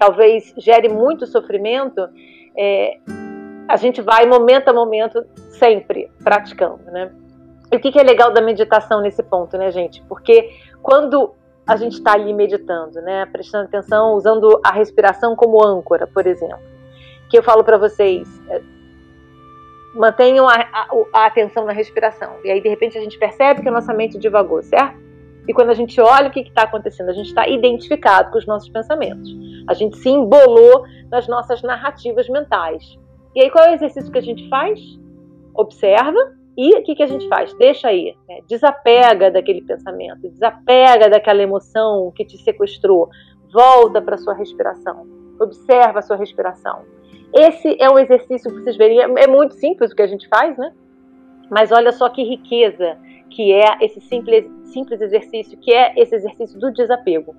talvez 0.00 0.52
gere 0.56 0.88
muito 0.88 1.28
sofrimento, 1.28 2.08
é, 2.58 2.98
a 3.68 3.76
gente 3.76 4.00
vai 4.02 4.26
momento 4.26 4.68
a 4.68 4.72
momento 4.72 5.24
sempre 5.50 6.10
praticando, 6.22 6.84
né? 6.90 7.10
E 7.72 7.76
o 7.76 7.80
que, 7.80 7.90
que 7.90 7.98
é 7.98 8.02
legal 8.02 8.32
da 8.32 8.40
meditação 8.40 9.00
nesse 9.00 9.22
ponto, 9.22 9.56
né, 9.56 9.70
gente? 9.70 10.02
Porque 10.02 10.50
quando 10.82 11.34
a 11.66 11.76
gente 11.76 11.94
está 11.94 12.12
ali 12.12 12.32
meditando, 12.32 13.00
né, 13.00 13.26
prestando 13.26 13.64
atenção, 13.64 14.14
usando 14.14 14.60
a 14.62 14.70
respiração 14.70 15.34
como 15.34 15.64
âncora, 15.64 16.06
por 16.06 16.26
exemplo, 16.26 16.58
que 17.30 17.38
eu 17.38 17.42
falo 17.42 17.64
para 17.64 17.78
vocês, 17.78 18.28
é, 18.50 18.60
mantenham 19.94 20.46
a, 20.46 20.54
a, 20.54 20.88
a, 21.14 21.26
atenção 21.26 21.64
na 21.64 21.72
respiração. 21.72 22.36
E 22.44 22.50
aí, 22.50 22.60
de 22.60 22.68
repente, 22.68 22.98
a 22.98 23.00
gente 23.00 23.18
percebe 23.18 23.62
que 23.62 23.68
a 23.68 23.72
nossa 23.72 23.94
mente 23.94 24.18
divagou, 24.18 24.62
certo? 24.62 25.02
E 25.48 25.52
quando 25.52 25.70
a 25.70 25.74
gente 25.74 26.00
olha 26.00 26.28
o 26.28 26.30
que 26.30 26.40
está 26.40 26.62
acontecendo, 26.62 27.10
a 27.10 27.12
gente 27.12 27.28
está 27.28 27.48
identificado 27.48 28.30
com 28.30 28.38
os 28.38 28.46
nossos 28.46 28.68
pensamentos. 28.68 29.28
A 29.68 29.74
gente 29.74 29.96
se 29.98 30.08
embolou 30.08 30.84
nas 31.10 31.26
nossas 31.28 31.62
narrativas 31.62 32.28
mentais. 32.28 32.98
E 33.34 33.42
aí, 33.42 33.50
qual 33.50 33.64
é 33.64 33.70
o 33.70 33.74
exercício 33.74 34.10
que 34.10 34.18
a 34.18 34.22
gente 34.22 34.48
faz? 34.48 34.80
Observa 35.54 36.34
e 36.56 36.76
o 36.76 36.82
que, 36.82 36.94
que 36.94 37.02
a 37.02 37.06
gente 37.06 37.28
faz? 37.28 37.52
Deixa 37.54 37.88
aí. 37.88 38.14
Né? 38.28 38.40
Desapega 38.48 39.30
daquele 39.30 39.62
pensamento, 39.62 40.28
desapega 40.28 41.08
daquela 41.08 41.42
emoção 41.42 42.12
que 42.14 42.24
te 42.24 42.38
sequestrou. 42.38 43.08
Volta 43.52 44.00
para 44.00 44.16
sua 44.16 44.34
respiração. 44.34 45.06
Observa 45.40 45.98
a 45.98 46.02
sua 46.02 46.16
respiração. 46.16 46.82
Esse 47.32 47.76
é 47.80 47.90
um 47.90 47.98
exercício 47.98 48.50
que 48.50 48.60
vocês 48.60 48.76
veriam. 48.76 49.18
É 49.18 49.26
muito 49.26 49.54
simples 49.54 49.90
o 49.90 49.96
que 49.96 50.02
a 50.02 50.06
gente 50.06 50.28
faz, 50.28 50.56
né? 50.56 50.72
Mas 51.50 51.72
olha 51.72 51.92
só 51.92 52.08
que 52.08 52.22
riqueza 52.22 52.96
que 53.30 53.52
é 53.52 53.78
esse 53.80 54.00
simples, 54.00 54.44
simples 54.66 55.00
exercício, 55.00 55.58
que 55.58 55.72
é 55.72 55.92
esse 55.96 56.14
exercício 56.14 56.58
do 56.58 56.72
desapego. 56.72 57.34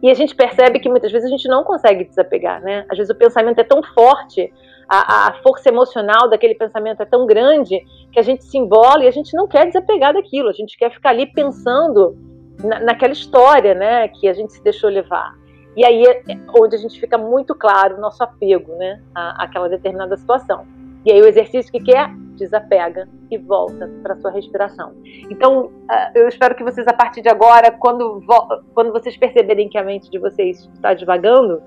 E 0.00 0.08
a 0.08 0.14
gente 0.14 0.34
percebe 0.34 0.78
que 0.78 0.88
muitas 0.88 1.10
vezes 1.10 1.26
a 1.26 1.30
gente 1.30 1.48
não 1.48 1.64
consegue 1.64 2.04
desapegar, 2.04 2.62
né? 2.62 2.84
Às 2.88 2.98
vezes 2.98 3.12
o 3.12 3.18
pensamento 3.18 3.58
é 3.58 3.64
tão 3.64 3.82
forte, 3.82 4.52
a, 4.92 5.28
a 5.28 5.32
força 5.42 5.70
emocional 5.70 6.28
daquele 6.28 6.54
pensamento 6.54 7.02
é 7.02 7.06
tão 7.06 7.24
grande 7.24 7.80
que 8.12 8.20
a 8.20 8.22
gente 8.22 8.44
se 8.44 8.58
embola 8.58 9.04
e 9.04 9.08
a 9.08 9.10
gente 9.10 9.34
não 9.34 9.48
quer 9.48 9.66
desapegar 9.66 10.12
daquilo, 10.12 10.50
a 10.50 10.52
gente 10.52 10.76
quer 10.76 10.90
ficar 10.90 11.10
ali 11.10 11.26
pensando 11.26 12.14
na, 12.62 12.78
naquela 12.80 13.14
história, 13.14 13.74
né, 13.74 14.08
que 14.08 14.28
a 14.28 14.34
gente 14.34 14.52
se 14.52 14.62
deixou 14.62 14.90
levar. 14.90 15.34
E 15.74 15.82
aí 15.82 16.04
é 16.04 16.22
onde 16.54 16.76
a 16.76 16.78
gente 16.78 17.00
fica 17.00 17.16
muito 17.16 17.54
claro 17.54 17.96
o 17.96 18.00
nosso 18.00 18.22
apego, 18.22 18.76
né, 18.76 19.00
à, 19.14 19.44
àquela 19.44 19.66
determinada 19.66 20.14
situação. 20.18 20.66
E 21.06 21.10
aí 21.10 21.22
o 21.22 21.26
exercício 21.26 21.72
que, 21.72 21.80
que 21.80 21.96
é? 21.96 22.08
Desapega 22.36 23.08
e 23.30 23.38
volta 23.38 23.90
para 24.02 24.14
sua 24.16 24.30
respiração. 24.30 24.92
Então, 25.30 25.72
ah, 25.88 26.12
eu 26.14 26.28
espero 26.28 26.54
que 26.54 26.62
vocês, 26.62 26.86
a 26.86 26.92
partir 26.92 27.22
de 27.22 27.28
agora, 27.28 27.70
quando, 27.70 28.22
quando 28.74 28.92
vocês 28.92 29.16
perceberem 29.16 29.68
que 29.68 29.78
a 29.78 29.82
mente 29.82 30.10
de 30.10 30.18
vocês 30.18 30.68
está 30.74 30.92
devagando, 30.94 31.62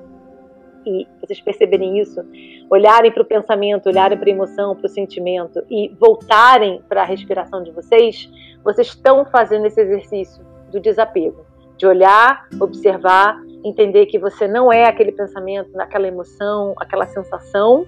e 0.85 1.07
vocês 1.21 1.41
perceberem 1.41 1.99
isso, 1.99 2.21
olharem 2.69 3.11
para 3.11 3.21
o 3.21 3.25
pensamento, 3.25 3.87
olharem 3.87 4.17
para 4.17 4.29
a 4.29 4.31
emoção, 4.31 4.75
para 4.75 4.85
o 4.85 4.89
sentimento 4.89 5.63
e 5.69 5.89
voltarem 5.99 6.81
para 6.87 7.01
a 7.01 7.05
respiração 7.05 7.63
de 7.63 7.71
vocês, 7.71 8.29
vocês 8.63 8.87
estão 8.87 9.25
fazendo 9.25 9.65
esse 9.65 9.81
exercício 9.81 10.43
do 10.71 10.79
desapego, 10.79 11.45
de 11.77 11.85
olhar, 11.85 12.47
observar, 12.59 13.37
entender 13.63 14.05
que 14.05 14.19
você 14.19 14.47
não 14.47 14.71
é 14.71 14.85
aquele 14.85 15.11
pensamento, 15.11 15.69
aquela 15.79 16.07
emoção, 16.07 16.73
aquela 16.77 17.05
sensação, 17.07 17.87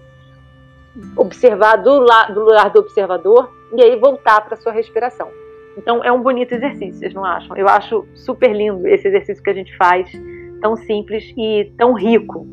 observar 1.15 1.77
do, 1.77 1.99
la 1.99 2.25
do 2.25 2.41
lugar 2.41 2.69
do 2.71 2.79
observador 2.79 3.51
e 3.75 3.83
aí 3.83 3.95
voltar 3.99 4.41
para 4.41 4.57
sua 4.57 4.71
respiração. 4.71 5.29
Então 5.77 6.03
é 6.03 6.11
um 6.11 6.21
bonito 6.21 6.53
exercício, 6.53 6.95
vocês 6.95 7.13
não 7.13 7.23
acham? 7.23 7.55
Eu 7.55 7.67
acho 7.67 8.05
super 8.15 8.51
lindo 8.51 8.87
esse 8.87 9.07
exercício 9.07 9.43
que 9.43 9.49
a 9.49 9.53
gente 9.53 9.75
faz, 9.77 10.11
tão 10.59 10.75
simples 10.75 11.31
e 11.37 11.71
tão 11.77 11.93
rico. 11.93 12.47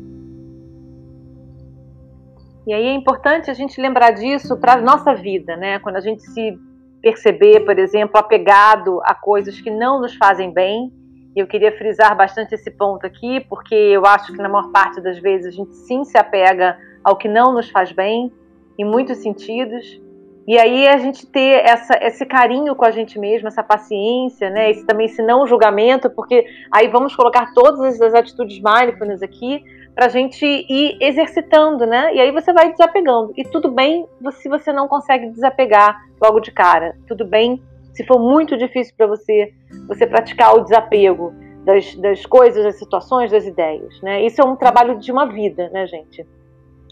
E 2.67 2.73
aí 2.73 2.87
é 2.87 2.93
importante 2.93 3.51
a 3.51 3.53
gente 3.53 3.79
lembrar 3.79 4.11
disso 4.11 4.57
para 4.57 4.73
a 4.73 4.81
nossa 4.81 5.13
vida, 5.13 5.55
né? 5.55 5.77
Quando 5.79 5.97
a 5.97 6.01
gente 6.01 6.23
se 6.23 6.57
perceber, 7.01 7.59
por 7.59 7.77
exemplo, 7.77 8.17
apegado 8.17 8.99
a 9.03 9.13
coisas 9.13 9.61
que 9.61 9.69
não 9.69 10.01
nos 10.01 10.15
fazem 10.15 10.51
bem. 10.51 10.91
Eu 11.35 11.45
queria 11.45 11.71
frisar 11.77 12.17
bastante 12.17 12.55
esse 12.55 12.71
ponto 12.71 13.05
aqui, 13.05 13.41
porque 13.41 13.75
eu 13.75 14.03
acho 14.07 14.33
que 14.33 14.41
na 14.41 14.49
maior 14.49 14.71
parte 14.71 14.99
das 14.99 15.19
vezes 15.19 15.47
a 15.47 15.51
gente 15.51 15.75
sim 15.75 16.03
se 16.03 16.17
apega 16.17 16.75
ao 17.03 17.15
que 17.15 17.27
não 17.27 17.53
nos 17.53 17.69
faz 17.69 17.91
bem, 17.91 18.31
em 18.79 18.83
muitos 18.83 19.17
sentidos. 19.19 20.01
E 20.47 20.57
aí 20.57 20.87
a 20.87 20.97
gente 20.97 21.27
ter 21.27 21.63
essa, 21.63 21.93
esse 22.01 22.25
carinho 22.25 22.75
com 22.75 22.85
a 22.85 22.91
gente 22.91 23.19
mesmo, 23.19 23.47
essa 23.47 23.63
paciência, 23.63 24.49
né? 24.49 24.71
Esse, 24.71 24.85
também 24.87 25.05
esse 25.05 25.21
não 25.21 25.45
julgamento, 25.45 26.09
porque 26.09 26.43
aí 26.71 26.87
vamos 26.87 27.15
colocar 27.15 27.53
todas 27.53 28.01
as 28.01 28.13
atitudes 28.15 28.59
mindfulness 28.59 29.21
aqui 29.21 29.63
para 29.95 30.07
a 30.07 30.09
gente 30.09 30.45
ir 30.45 30.97
exercitando, 30.99 31.85
né? 31.85 32.13
E 32.13 32.19
aí 32.19 32.29
você 32.31 32.51
vai 32.51 32.69
desapegando. 32.69 33.31
E 33.37 33.43
tudo 33.43 33.71
bem 33.71 34.05
se 34.33 34.49
você 34.49 34.73
não 34.73 34.87
consegue 34.87 35.29
desapegar 35.29 35.97
logo 36.21 36.41
de 36.41 36.51
cara. 36.51 36.97
Tudo 37.07 37.25
bem 37.25 37.63
se 37.93 38.03
for 38.03 38.19
muito 38.19 38.57
difícil 38.57 38.93
para 38.97 39.07
você, 39.07 39.53
você 39.87 40.05
praticar 40.05 40.53
o 40.53 40.61
desapego 40.61 41.33
das, 41.63 41.95
das 41.95 42.25
coisas, 42.25 42.63
das 42.63 42.77
situações, 42.77 43.31
das 43.31 43.45
ideias, 43.45 44.01
né? 44.01 44.21
Isso 44.25 44.41
é 44.41 44.45
um 44.45 44.57
trabalho 44.57 44.99
de 44.99 45.11
uma 45.13 45.25
vida, 45.25 45.69
né, 45.69 45.87
gente? 45.87 46.27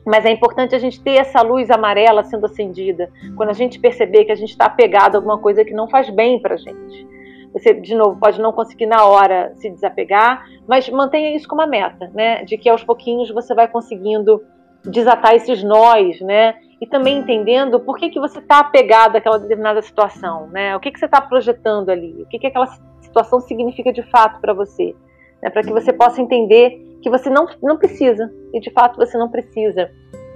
Mas 0.06 0.26
é 0.26 0.32
importante 0.32 0.74
a 0.74 0.80
gente 0.80 1.02
ter 1.02 1.16
essa 1.16 1.42
luz 1.42 1.70
amarela 1.70 2.24
sendo 2.24 2.46
acendida 2.46 3.10
quando 3.36 3.50
a 3.50 3.54
gente 3.54 3.80
perceber 3.80 4.26
que 4.26 4.32
a 4.32 4.36
gente 4.36 4.52
está 4.52 4.66
apegado 4.66 5.16
a 5.16 5.18
alguma 5.18 5.38
coisa 5.38 5.64
que 5.66 5.74
não 5.74 5.90
faz 5.90 6.10
bem 6.10 6.42
para 6.42 6.56
a 6.56 6.58
gente. 6.58 7.08
Você, 7.54 7.74
de 7.74 7.96
novo, 7.96 8.20
pode 8.20 8.42
não 8.42 8.52
conseguir 8.52 8.88
na 8.88 9.06
hora 9.06 9.54
se 9.56 9.70
desapegar, 9.70 10.46
mas 10.68 10.90
mantenha 10.90 11.36
isso 11.36 11.48
como 11.48 11.62
uma 11.62 11.68
meta, 11.68 12.10
né? 12.14 12.44
De 12.44 12.58
que 12.58 12.68
aos 12.68 12.84
pouquinhos 12.84 13.30
você 13.30 13.54
vai 13.54 13.68
conseguindo 13.68 14.42
desatar 14.84 15.36
esses 15.36 15.64
nós, 15.64 16.20
né? 16.22 16.56
E 16.82 16.88
também 16.88 17.20
entendendo 17.20 17.80
por 17.80 17.98
que, 17.98 18.10
que 18.10 18.20
você 18.20 18.40
está 18.40 18.60
apegado 18.60 19.16
àquela 19.16 19.40
determinada 19.40 19.82
situação, 19.82 20.48
né? 20.48 20.76
O 20.76 20.80
que, 20.80 20.92
que 20.92 21.00
você 21.00 21.06
está 21.06 21.22
projetando 21.22 21.90
ali? 21.90 22.24
O 22.24 22.26
que, 22.26 22.40
que 22.40 22.48
aquela 22.48 22.68
situação 23.02 23.40
significa 23.40 23.94
de 23.94 24.04
fato 24.04 24.42
para 24.42 24.54
você? 24.54 24.96
Né? 25.42 25.50
Para 25.50 25.62
que 25.62 25.72
você 25.72 25.94
possa 25.94 26.22
entender 26.22 26.98
que 27.02 27.10
você 27.10 27.30
não, 27.30 27.48
não 27.62 27.78
precisa, 27.78 28.34
e 28.54 28.60
de 28.60 28.72
fato 28.72 28.98
você 28.98 29.18
não 29.18 29.30
precisa 29.30 29.92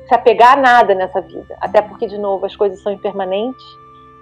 se 0.08 0.14
apegar 0.14 0.58
a 0.58 0.62
nada 0.62 0.94
nessa 0.94 1.22
vida. 1.22 1.58
Até 1.60 1.82
porque, 1.82 2.08
de 2.08 2.18
novo, 2.18 2.46
as 2.46 2.56
coisas 2.56 2.82
são 2.82 2.92
impermanentes, 2.92 3.66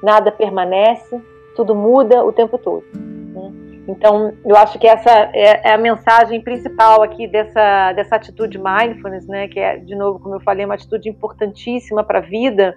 nada 0.02 0.32
permanece, 0.32 1.22
tudo 1.56 1.74
muda 1.74 2.24
o 2.24 2.32
tempo 2.32 2.58
todo. 2.58 2.84
Né? 2.94 3.52
Então, 3.88 4.34
eu 4.46 4.56
acho 4.56 4.78
que 4.80 4.88
essa 4.88 5.10
é, 5.34 5.70
é, 5.70 5.74
a 5.74 5.78
mensagem 5.78 6.42
principal 6.42 7.02
aqui 7.02 7.28
dessa, 7.28 7.94
dessa 7.94 8.16
atitude 8.16 8.58
mindfulness, 8.58 9.28
né? 9.28 9.48
Que 9.48 9.60
é, 9.60 9.78
de 9.78 9.96
novo, 9.96 10.20
como 10.20 10.36
eu 10.36 10.40
falei, 10.40 10.66
uma 10.66 10.76
atitude 10.76 11.10
importantíssima 11.10 12.04
para 12.04 12.20
a 12.20 12.22
vida. 12.22 12.76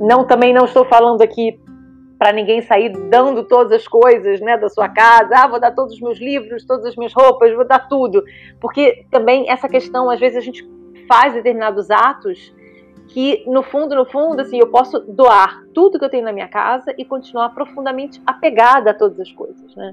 Não, 0.00 0.26
também 0.26 0.52
não 0.52 0.64
estou 0.64 0.84
falando 0.84 1.22
aqui 1.22 1.60
para 2.18 2.32
ninguém 2.32 2.62
sair 2.62 2.88
dando 3.10 3.42
todas 3.42 3.72
as 3.72 3.88
coisas, 3.88 4.40
né, 4.40 4.56
da 4.56 4.68
sua 4.68 4.88
casa. 4.88 5.34
Ah, 5.34 5.48
vou 5.48 5.58
dar 5.58 5.72
todos 5.72 5.94
os 5.94 6.00
meus 6.00 6.18
livros, 6.18 6.64
todas 6.64 6.86
as 6.86 6.94
minhas 6.94 7.12
roupas, 7.12 7.52
vou 7.52 7.66
dar 7.66 7.88
tudo, 7.88 8.22
porque 8.60 9.04
também 9.10 9.50
essa 9.50 9.68
questão, 9.68 10.08
às 10.08 10.20
vezes 10.20 10.38
a 10.38 10.40
gente 10.40 10.64
faz 11.08 11.34
determinados 11.34 11.90
atos 11.90 12.54
que 13.12 13.44
no 13.46 13.62
fundo, 13.62 13.94
no 13.94 14.06
fundo, 14.06 14.40
assim, 14.40 14.58
eu 14.58 14.68
posso 14.68 14.98
doar 15.00 15.62
tudo 15.74 15.98
que 15.98 16.04
eu 16.04 16.08
tenho 16.08 16.24
na 16.24 16.32
minha 16.32 16.48
casa 16.48 16.94
e 16.96 17.04
continuar 17.04 17.50
profundamente 17.50 18.20
apegada 18.26 18.90
a 18.90 18.94
todas 18.94 19.20
as 19.20 19.30
coisas, 19.30 19.76
né? 19.76 19.92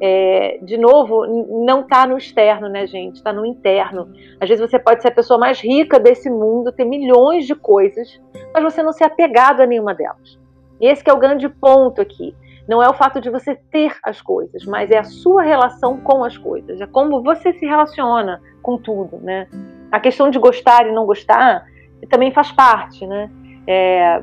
É, 0.00 0.58
de 0.62 0.76
novo, 0.76 1.26
não 1.64 1.80
está 1.80 2.06
no 2.06 2.16
externo, 2.16 2.68
né, 2.68 2.86
gente? 2.86 3.16
Está 3.16 3.32
no 3.32 3.44
interno. 3.44 4.08
Às 4.40 4.48
vezes 4.48 4.70
você 4.70 4.78
pode 4.78 5.02
ser 5.02 5.08
a 5.08 5.12
pessoa 5.12 5.38
mais 5.38 5.60
rica 5.60 5.98
desse 5.98 6.30
mundo, 6.30 6.72
ter 6.72 6.84
milhões 6.84 7.46
de 7.46 7.54
coisas, 7.54 8.20
mas 8.54 8.62
você 8.62 8.82
não 8.82 8.92
ser 8.92 9.04
apegado 9.04 9.60
a 9.60 9.66
nenhuma 9.66 9.94
delas. 9.94 10.38
E 10.80 10.86
esse 10.86 11.02
é 11.08 11.12
o 11.12 11.18
grande 11.18 11.48
ponto 11.48 12.00
aqui. 12.00 12.34
Não 12.68 12.80
é 12.80 12.88
o 12.88 12.94
fato 12.94 13.20
de 13.20 13.28
você 13.28 13.56
ter 13.56 13.96
as 14.04 14.20
coisas, 14.20 14.64
mas 14.64 14.90
é 14.90 14.98
a 14.98 15.04
sua 15.04 15.42
relação 15.42 15.98
com 15.98 16.22
as 16.22 16.38
coisas. 16.38 16.80
É 16.80 16.86
como 16.86 17.22
você 17.22 17.52
se 17.54 17.66
relaciona 17.66 18.40
com 18.62 18.78
tudo, 18.78 19.18
né? 19.18 19.48
A 19.90 19.98
questão 19.98 20.30
de 20.30 20.38
gostar 20.38 20.86
e 20.86 20.92
não 20.92 21.06
gostar 21.06 21.64
também 22.06 22.32
faz 22.32 22.50
parte, 22.52 23.06
né? 23.06 23.30
É, 23.66 24.22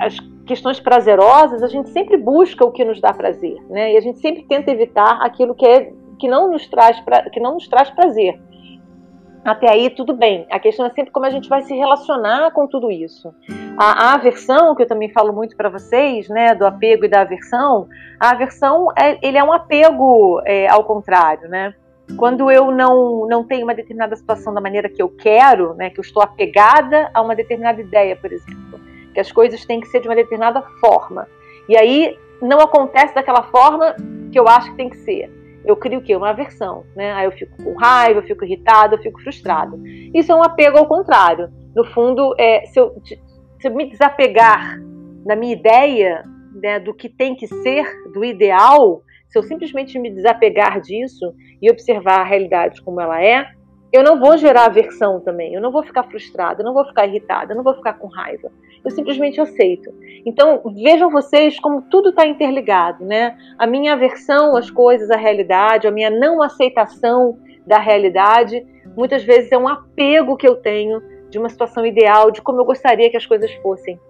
as 0.00 0.18
questões 0.46 0.78
prazerosas, 0.80 1.62
a 1.62 1.66
gente 1.66 1.90
sempre 1.90 2.16
busca 2.16 2.64
o 2.64 2.70
que 2.70 2.84
nos 2.84 3.00
dá 3.00 3.12
prazer, 3.12 3.56
né? 3.68 3.92
E 3.92 3.96
a 3.96 4.00
gente 4.00 4.18
sempre 4.20 4.44
tenta 4.44 4.70
evitar 4.70 5.18
aquilo 5.22 5.54
que, 5.54 5.66
é, 5.66 5.92
que, 6.18 6.28
não, 6.28 6.50
nos 6.50 6.66
traz 6.68 6.98
pra, 7.00 7.28
que 7.30 7.40
não 7.40 7.54
nos 7.54 7.66
traz 7.68 7.90
prazer. 7.90 8.40
Até 9.44 9.70
aí, 9.70 9.90
tudo 9.90 10.12
bem. 10.12 10.44
A 10.50 10.58
questão 10.58 10.84
é 10.86 10.90
sempre 10.90 11.12
como 11.12 11.24
a 11.24 11.30
gente 11.30 11.48
vai 11.48 11.62
se 11.62 11.72
relacionar 11.74 12.50
com 12.50 12.66
tudo 12.66 12.90
isso. 12.90 13.32
A, 13.78 14.08
a 14.08 14.14
aversão, 14.14 14.74
que 14.74 14.82
eu 14.82 14.88
também 14.88 15.08
falo 15.10 15.32
muito 15.32 15.56
para 15.56 15.68
vocês, 15.68 16.28
né, 16.28 16.54
do 16.54 16.66
apego 16.66 17.04
e 17.04 17.08
da 17.08 17.20
aversão, 17.20 17.86
a 18.18 18.30
aversão 18.30 18.88
é, 18.98 19.18
ele 19.22 19.38
é 19.38 19.44
um 19.44 19.52
apego 19.52 20.40
é, 20.44 20.68
ao 20.68 20.82
contrário, 20.82 21.48
né? 21.48 21.74
Quando 22.16 22.50
eu 22.50 22.70
não, 22.70 23.26
não 23.28 23.44
tenho 23.44 23.64
uma 23.64 23.74
determinada 23.74 24.14
situação 24.14 24.54
da 24.54 24.60
maneira 24.60 24.88
que 24.88 25.02
eu 25.02 25.08
quero, 25.08 25.74
né, 25.74 25.90
que 25.90 25.98
eu 25.98 26.02
estou 26.02 26.22
apegada 26.22 27.10
a 27.12 27.20
uma 27.20 27.34
determinada 27.34 27.80
ideia, 27.80 28.14
por 28.14 28.32
exemplo, 28.32 28.80
que 29.12 29.20
as 29.20 29.32
coisas 29.32 29.64
têm 29.64 29.80
que 29.80 29.88
ser 29.88 30.00
de 30.00 30.08
uma 30.08 30.14
determinada 30.14 30.62
forma. 30.80 31.26
E 31.68 31.76
aí 31.76 32.16
não 32.40 32.60
acontece 32.60 33.14
daquela 33.14 33.42
forma 33.44 33.96
que 34.30 34.38
eu 34.38 34.46
acho 34.46 34.70
que 34.70 34.76
tem 34.76 34.88
que 34.88 34.98
ser. 34.98 35.30
Eu 35.64 35.76
crio 35.76 35.98
o 35.98 36.02
quê? 36.02 36.14
Uma 36.14 36.30
aversão, 36.30 36.84
né? 36.94 37.12
Aí 37.12 37.26
eu 37.26 37.32
fico 37.32 37.60
com 37.62 37.74
raiva, 37.74 38.20
eu 38.20 38.24
fico 38.24 38.44
irritada, 38.44 38.94
eu 38.94 39.02
fico 39.02 39.20
frustrado. 39.20 39.80
Isso 40.14 40.30
é 40.30 40.34
um 40.34 40.42
apego 40.42 40.78
ao 40.78 40.86
contrário. 40.86 41.50
No 41.74 41.84
fundo, 41.84 42.34
é, 42.38 42.64
se, 42.66 42.78
eu, 42.78 42.94
se 43.04 43.18
eu 43.64 43.74
me 43.74 43.90
desapegar 43.90 44.80
da 45.24 45.34
minha 45.34 45.52
ideia 45.52 46.24
né, 46.54 46.78
do 46.78 46.94
que 46.94 47.08
tem 47.08 47.34
que 47.34 47.48
ser, 47.48 47.84
do 48.12 48.24
ideal, 48.24 49.02
se 49.36 49.38
eu 49.38 49.42
simplesmente 49.42 49.98
me 49.98 50.10
desapegar 50.10 50.80
disso 50.80 51.34
e 51.60 51.70
observar 51.70 52.20
a 52.20 52.24
realidade 52.24 52.80
como 52.80 53.02
ela 53.02 53.22
é, 53.22 53.46
eu 53.92 54.02
não 54.02 54.18
vou 54.18 54.36
gerar 54.38 54.64
aversão 54.64 55.20
também, 55.20 55.54
eu 55.54 55.60
não 55.60 55.70
vou 55.70 55.82
ficar 55.82 56.04
frustrada, 56.04 56.62
eu 56.62 56.64
não 56.64 56.72
vou 56.72 56.86
ficar 56.86 57.06
irritada, 57.06 57.52
eu 57.52 57.56
não 57.56 57.62
vou 57.62 57.74
ficar 57.74 57.94
com 57.94 58.08
raiva. 58.08 58.50
Eu 58.82 58.90
simplesmente 58.90 59.40
aceito. 59.40 59.92
Então, 60.24 60.62
vejam 60.82 61.10
vocês 61.10 61.60
como 61.60 61.82
tudo 61.82 62.10
está 62.10 62.26
interligado, 62.26 63.04
né? 63.04 63.36
A 63.58 63.66
minha 63.66 63.92
aversão 63.92 64.56
às 64.56 64.70
coisas, 64.70 65.10
à 65.10 65.16
realidade, 65.16 65.86
a 65.86 65.90
minha 65.90 66.10
não 66.10 66.42
aceitação 66.42 67.38
da 67.66 67.78
realidade, 67.78 68.66
muitas 68.96 69.22
vezes 69.22 69.52
é 69.52 69.58
um 69.58 69.68
apego 69.68 70.36
que 70.36 70.48
eu 70.48 70.56
tenho 70.56 71.02
de 71.28 71.38
uma 71.38 71.48
situação 71.48 71.84
ideal, 71.84 72.30
de 72.30 72.40
como 72.40 72.60
eu 72.60 72.64
gostaria 72.64 73.10
que 73.10 73.16
as 73.16 73.26
coisas 73.26 73.52
fossem. 73.56 74.00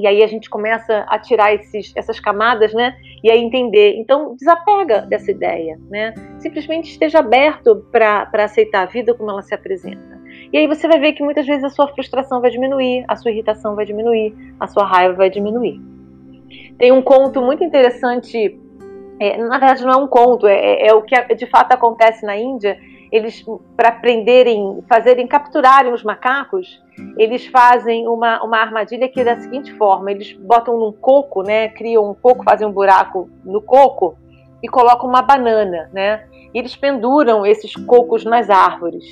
E 0.00 0.06
aí 0.06 0.22
a 0.22 0.26
gente 0.26 0.48
começa 0.48 1.04
a 1.08 1.18
tirar 1.18 1.54
esses, 1.54 1.92
essas 1.94 2.18
camadas, 2.18 2.72
né? 2.72 2.96
E 3.22 3.30
a 3.30 3.36
entender. 3.36 3.96
Então, 3.96 4.34
desapega 4.34 5.02
dessa 5.02 5.30
ideia, 5.30 5.78
né? 5.90 6.14
Simplesmente 6.38 6.90
esteja 6.90 7.18
aberto 7.18 7.84
para 7.92 8.28
aceitar 8.32 8.82
a 8.82 8.86
vida 8.86 9.14
como 9.14 9.30
ela 9.30 9.42
se 9.42 9.54
apresenta. 9.54 10.18
E 10.52 10.56
aí 10.56 10.66
você 10.66 10.88
vai 10.88 10.98
ver 10.98 11.12
que 11.12 11.22
muitas 11.22 11.46
vezes 11.46 11.62
a 11.64 11.68
sua 11.68 11.88
frustração 11.88 12.40
vai 12.40 12.50
diminuir, 12.50 13.04
a 13.06 13.14
sua 13.14 13.30
irritação 13.30 13.76
vai 13.76 13.84
diminuir, 13.84 14.34
a 14.58 14.66
sua 14.66 14.84
raiva 14.84 15.14
vai 15.14 15.28
diminuir. 15.28 15.80
Tem 16.78 16.90
um 16.90 17.02
conto 17.02 17.42
muito 17.42 17.62
interessante, 17.62 18.58
é, 19.20 19.36
na 19.36 19.58
verdade 19.58 19.84
não 19.84 19.92
é 19.92 19.96
um 19.96 20.08
conto, 20.08 20.46
é, 20.46 20.54
é, 20.54 20.88
é 20.88 20.94
o 20.94 21.02
que 21.02 21.14
de 21.34 21.46
fato 21.46 21.72
acontece 21.72 22.24
na 22.24 22.36
Índia. 22.36 22.78
Eles, 23.10 23.44
para 23.76 23.90
prenderem, 23.90 24.84
fazerem, 24.88 25.26
capturarem 25.26 25.92
os 25.92 26.04
macacos, 26.04 26.80
eles 27.18 27.46
fazem 27.46 28.06
uma, 28.06 28.42
uma 28.42 28.58
armadilha 28.58 29.08
que 29.08 29.20
é 29.20 29.24
da 29.24 29.40
seguinte 29.40 29.72
forma: 29.74 30.10
eles 30.10 30.32
botam 30.32 30.78
num 30.78 30.92
coco, 30.92 31.42
né? 31.42 31.68
Criam 31.70 32.10
um 32.10 32.14
coco, 32.14 32.44
fazem 32.44 32.66
um 32.66 32.72
buraco 32.72 33.28
no 33.44 33.60
coco 33.60 34.16
e 34.62 34.68
colocam 34.68 35.08
uma 35.08 35.22
banana, 35.22 35.90
né? 35.92 36.24
E 36.54 36.58
eles 36.58 36.76
penduram 36.76 37.44
esses 37.44 37.74
cocos 37.74 38.24
nas 38.24 38.48
árvores. 38.48 39.04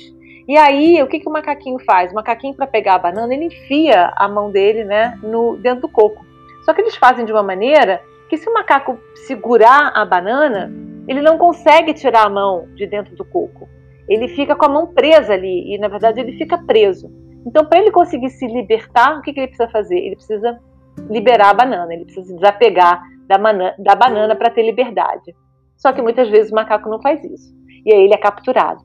E 0.47 0.57
aí, 0.57 1.01
o 1.03 1.07
que, 1.07 1.19
que 1.19 1.29
o 1.29 1.31
macaquinho 1.31 1.77
faz? 1.79 2.11
O 2.11 2.15
macaquinho, 2.15 2.55
para 2.55 2.65
pegar 2.65 2.95
a 2.95 2.99
banana, 2.99 3.33
ele 3.33 3.45
enfia 3.45 4.11
a 4.15 4.27
mão 4.27 4.49
dele, 4.49 4.83
né, 4.83 5.15
no 5.21 5.55
dentro 5.57 5.81
do 5.81 5.89
coco. 5.89 6.25
Só 6.63 6.73
que 6.73 6.81
eles 6.81 6.95
fazem 6.95 7.23
de 7.23 7.31
uma 7.31 7.43
maneira 7.43 8.01
que, 8.27 8.35
se 8.35 8.49
o 8.49 8.53
macaco 8.53 8.97
segurar 9.27 9.91
a 9.93 10.03
banana, 10.03 10.71
ele 11.07 11.21
não 11.21 11.37
consegue 11.37 11.93
tirar 11.93 12.25
a 12.25 12.29
mão 12.29 12.67
de 12.73 12.87
dentro 12.87 13.15
do 13.15 13.23
coco. 13.23 13.69
Ele 14.09 14.27
fica 14.29 14.55
com 14.55 14.65
a 14.65 14.69
mão 14.69 14.87
presa 14.87 15.33
ali 15.33 15.73
e, 15.73 15.77
na 15.77 15.87
verdade, 15.87 16.19
ele 16.19 16.37
fica 16.37 16.57
preso. 16.57 17.09
Então, 17.45 17.65
para 17.65 17.79
ele 17.79 17.91
conseguir 17.91 18.29
se 18.29 18.45
libertar, 18.47 19.17
o 19.17 19.21
que, 19.21 19.31
que 19.31 19.39
ele 19.39 19.47
precisa 19.47 19.69
fazer? 19.69 19.97
Ele 19.97 20.15
precisa 20.15 20.59
liberar 21.09 21.51
a 21.51 21.53
banana, 21.53 21.93
ele 21.93 22.05
precisa 22.05 22.27
se 22.27 22.35
desapegar 22.35 23.01
da, 23.27 23.37
da 23.77 23.95
banana 23.95 24.35
para 24.35 24.49
ter 24.49 24.63
liberdade. 24.63 25.35
Só 25.77 25.93
que 25.93 26.01
muitas 26.01 26.27
vezes 26.29 26.51
o 26.51 26.55
macaco 26.55 26.89
não 26.89 27.01
faz 27.01 27.23
isso. 27.23 27.55
E 27.85 27.93
aí 27.93 28.03
ele 28.03 28.13
é 28.13 28.17
capturado. 28.17 28.83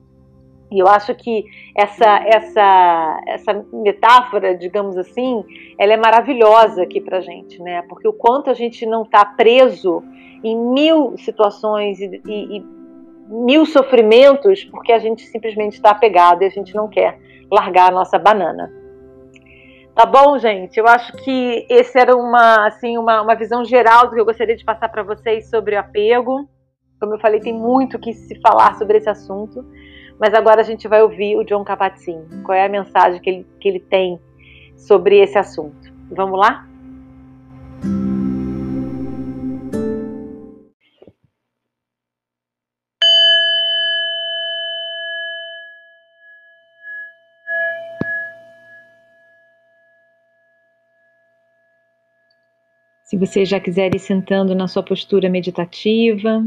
E 0.71 0.79
eu 0.79 0.87
acho 0.87 1.13
que 1.15 1.45
essa, 1.75 2.19
essa, 2.25 3.21
essa 3.27 3.65
metáfora, 3.71 4.55
digamos 4.55 4.97
assim, 4.97 5.43
ela 5.77 5.93
é 5.93 5.97
maravilhosa 5.97 6.83
aqui 6.83 6.99
para 6.99 7.21
gente, 7.21 7.61
né? 7.61 7.83
Porque 7.83 8.07
o 8.07 8.13
quanto 8.13 8.49
a 8.49 8.53
gente 8.53 8.85
não 8.85 9.03
está 9.03 9.23
preso 9.23 10.03
em 10.43 10.57
mil 10.73 11.17
situações 11.17 11.99
e, 11.99 12.21
e, 12.27 12.57
e, 12.57 12.65
mil 13.27 13.65
sofrimentos 13.65 14.63
porque 14.65 14.91
a 14.91 14.99
gente 14.99 15.23
simplesmente 15.23 15.73
está 15.73 15.91
apegado 15.91 16.43
e 16.43 16.45
a 16.45 16.49
gente 16.49 16.75
não 16.75 16.87
quer 16.87 17.19
largar 17.51 17.89
a 17.89 17.95
nossa 17.95 18.17
banana. 18.17 18.71
Tá 19.95 20.05
bom, 20.05 20.37
gente? 20.37 20.77
Eu 20.77 20.87
acho 20.87 21.13
que 21.13 21.65
esse 21.69 21.97
era 21.97 22.15
uma, 22.15 22.67
assim, 22.67 22.97
uma, 22.97 23.21
uma 23.21 23.35
visão 23.35 23.63
geral 23.63 24.07
do 24.07 24.13
que 24.13 24.19
eu 24.19 24.25
gostaria 24.25 24.55
de 24.55 24.65
passar 24.65 24.89
para 24.89 25.03
vocês 25.03 25.49
sobre 25.49 25.75
apego. 25.77 26.49
Como 26.99 27.13
eu 27.13 27.19
falei, 27.19 27.39
tem 27.39 27.53
muito 27.53 27.97
que 27.97 28.13
se 28.13 28.39
falar 28.41 28.75
sobre 28.77 28.97
esse 28.97 29.09
assunto, 29.09 29.65
mas 30.19 30.33
agora 30.33 30.59
a 30.59 30.65
gente 30.65 30.85
vai 30.85 31.01
ouvir 31.01 31.37
o 31.37 31.45
John 31.45 31.63
Kabat-Zinn. 31.63 32.43
Qual 32.43 32.57
é 32.57 32.65
a 32.65 32.69
mensagem 32.69 33.21
que 33.21 33.29
ele, 33.29 33.47
que 33.59 33.69
ele 33.69 33.79
tem 33.79 34.19
sobre 34.75 35.19
esse 35.19 35.37
assunto? 35.37 35.93
Vamos 36.11 36.37
lá? 36.37 36.67
Se 53.15 53.19
você 53.19 53.45
já 53.45 53.61
quiser 53.61 53.95
ir 53.95 53.99
sentando 53.99 54.53
na 54.53 54.67
sua 54.67 54.83
postura 54.83 55.29
meditativa, 55.29 56.45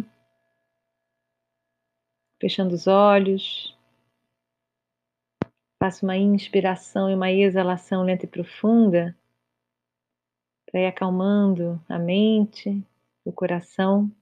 fechando 2.39 2.75
os 2.75 2.87
olhos, 2.87 3.75
faça 5.83 6.05
uma 6.05 6.15
inspiração 6.15 7.11
e 7.11 7.15
uma 7.15 7.33
exalação 7.33 8.03
lenta 8.03 8.27
e 8.27 8.29
profunda 8.29 9.17
para 10.71 10.83
ir 10.83 10.87
acalmando 10.89 11.83
a 11.89 11.99
mente, 11.99 12.87
o 13.25 13.33
coração, 13.33 14.15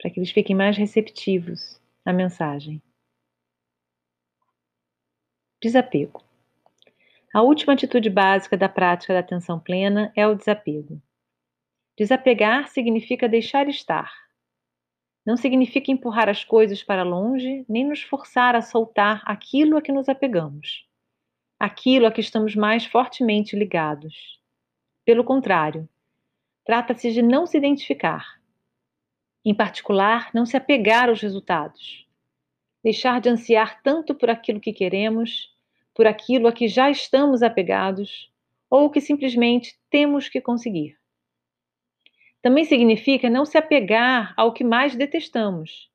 para 0.00 0.08
que 0.08 0.20
eles 0.20 0.30
fiquem 0.30 0.54
mais 0.54 0.76
receptivos 0.76 1.82
à 2.04 2.12
mensagem. 2.12 2.80
Desapego. 5.60 6.29
A 7.32 7.42
última 7.42 7.74
atitude 7.74 8.10
básica 8.10 8.56
da 8.56 8.68
prática 8.68 9.14
da 9.14 9.20
atenção 9.20 9.60
plena 9.60 10.12
é 10.16 10.26
o 10.26 10.34
desapego. 10.34 11.00
Desapegar 11.96 12.68
significa 12.68 13.28
deixar 13.28 13.68
estar. 13.68 14.12
Não 15.24 15.36
significa 15.36 15.92
empurrar 15.92 16.28
as 16.28 16.42
coisas 16.42 16.82
para 16.82 17.04
longe, 17.04 17.64
nem 17.68 17.86
nos 17.86 18.02
forçar 18.02 18.56
a 18.56 18.62
soltar 18.62 19.22
aquilo 19.24 19.76
a 19.76 19.82
que 19.82 19.92
nos 19.92 20.08
apegamos, 20.08 20.88
aquilo 21.56 22.06
a 22.06 22.10
que 22.10 22.20
estamos 22.20 22.56
mais 22.56 22.84
fortemente 22.84 23.54
ligados. 23.54 24.40
Pelo 25.04 25.22
contrário, 25.22 25.88
trata-se 26.64 27.12
de 27.12 27.22
não 27.22 27.46
se 27.46 27.56
identificar. 27.56 28.40
Em 29.44 29.54
particular, 29.54 30.30
não 30.34 30.44
se 30.44 30.56
apegar 30.56 31.08
aos 31.08 31.20
resultados. 31.20 32.08
Deixar 32.82 33.20
de 33.20 33.28
ansiar 33.28 33.80
tanto 33.82 34.16
por 34.16 34.30
aquilo 34.30 34.58
que 34.58 34.72
queremos, 34.72 35.54
por 35.94 36.06
aquilo 36.06 36.48
a 36.48 36.52
que 36.52 36.68
já 36.68 36.90
estamos 36.90 37.42
apegados 37.42 38.32
ou 38.68 38.90
que 38.90 39.00
simplesmente 39.00 39.78
temos 39.90 40.28
que 40.28 40.40
conseguir. 40.40 40.96
Também 42.40 42.64
significa 42.64 43.28
não 43.28 43.44
se 43.44 43.58
apegar 43.58 44.32
ao 44.36 44.52
que 44.52 44.64
mais 44.64 44.96
detestamos, 44.96 45.90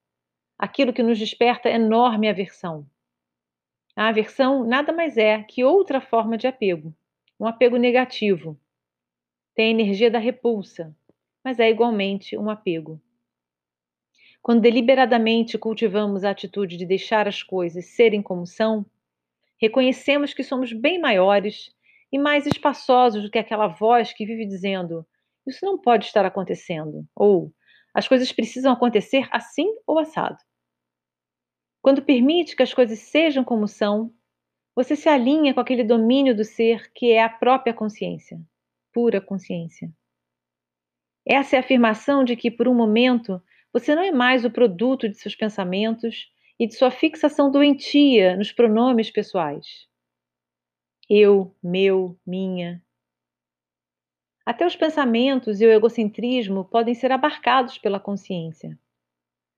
aquilo 0.57 0.93
que 0.93 1.01
nos 1.01 1.17
desperta 1.17 1.69
enorme 1.69 2.29
aversão. 2.29 2.85
A 3.95 4.09
aversão 4.09 4.63
nada 4.63 4.91
mais 4.91 5.17
é 5.17 5.41
que 5.41 5.63
outra 5.63 6.01
forma 6.01 6.37
de 6.37 6.45
apego, 6.47 6.93
um 7.39 7.47
apego 7.47 7.77
negativo. 7.77 8.59
Tem 9.55 9.67
a 9.67 9.69
energia 9.69 10.11
da 10.11 10.19
repulsa, 10.19 10.95
mas 11.43 11.59
é 11.59 11.69
igualmente 11.69 12.37
um 12.37 12.49
apego. 12.49 13.01
Quando 14.41 14.61
deliberadamente 14.61 15.57
cultivamos 15.57 16.23
a 16.23 16.29
atitude 16.29 16.77
de 16.77 16.85
deixar 16.85 17.27
as 17.27 17.41
coisas 17.41 17.85
serem 17.85 18.21
como 18.21 18.45
são, 18.45 18.85
reconhecemos 19.61 20.33
que 20.33 20.43
somos 20.43 20.73
bem 20.73 20.99
maiores 20.99 21.71
e 22.11 22.17
mais 22.17 22.45
espaçosos 22.45 23.23
do 23.23 23.29
que 23.29 23.39
aquela 23.39 23.67
voz 23.67 24.13
que 24.13 24.25
vive 24.25 24.45
dizendo: 24.45 25.05
Isso 25.47 25.65
não 25.65 25.77
pode 25.77 26.05
estar 26.05 26.25
acontecendo, 26.25 27.05
ou 27.15 27.53
as 27.93 28.07
coisas 28.07 28.31
precisam 28.31 28.73
acontecer 28.73 29.27
assim 29.31 29.67
ou 29.87 29.99
assado. 29.99 30.37
Quando 31.81 32.01
permite 32.01 32.55
que 32.55 32.63
as 32.63 32.73
coisas 32.73 32.99
sejam 32.99 33.43
como 33.43 33.67
são, 33.67 34.13
você 34.75 34.95
se 34.95 35.07
alinha 35.07 35.53
com 35.53 35.59
aquele 35.59 35.83
domínio 35.83 36.35
do 36.35 36.43
ser 36.43 36.91
que 36.93 37.11
é 37.11 37.23
a 37.23 37.29
própria 37.29 37.73
consciência, 37.73 38.37
pura 38.91 39.21
consciência. 39.21 39.89
Essa 41.25 41.55
é 41.55 41.57
a 41.57 41.61
afirmação 41.61 42.23
de 42.23 42.35
que, 42.35 42.51
por 42.51 42.67
um 42.67 42.75
momento, 42.75 43.41
você 43.71 43.95
não 43.95 44.03
é 44.03 44.11
mais 44.11 44.43
o 44.43 44.51
produto 44.51 45.07
de 45.07 45.15
seus 45.15 45.35
pensamentos 45.35 46.27
e 46.59 46.67
de 46.67 46.75
sua 46.75 46.89
fixação 46.89 47.51
doentia 47.51 48.35
nos 48.37 48.51
pronomes 48.51 49.11
pessoais. 49.11 49.87
Eu, 51.09 51.55
meu, 51.61 52.17
minha. 52.25 52.81
Até 54.45 54.65
os 54.65 54.75
pensamentos 54.75 55.59
e 55.59 55.65
o 55.65 55.71
egocentrismo 55.71 56.65
podem 56.65 56.93
ser 56.93 57.11
abarcados 57.11 57.77
pela 57.77 57.99
consciência. 57.99 58.79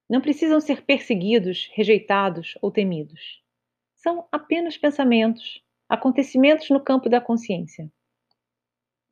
Não 0.09 0.21
precisam 0.21 0.59
ser 0.59 0.83
perseguidos, 0.83 1.69
rejeitados 1.73 2.57
ou 2.61 2.71
temidos. 2.71 3.43
São 3.95 4.27
apenas 4.31 4.77
pensamentos, 4.77 5.61
acontecimentos 5.89 6.69
no 6.69 6.79
campo 6.79 7.09
da 7.09 7.19
consciência. 7.19 7.91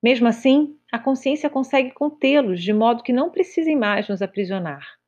Mesmo 0.02 0.28
assim, 0.28 0.80
a 0.92 1.00
consciência 1.00 1.50
consegue 1.50 1.92
contê-los 1.92 2.62
de 2.62 2.72
modo 2.72 3.04
que 3.04 3.12
não 3.12 3.32
precisem 3.32 3.76
mais 3.76 4.08
nos 4.08 4.22
aprisionar. 4.22 5.00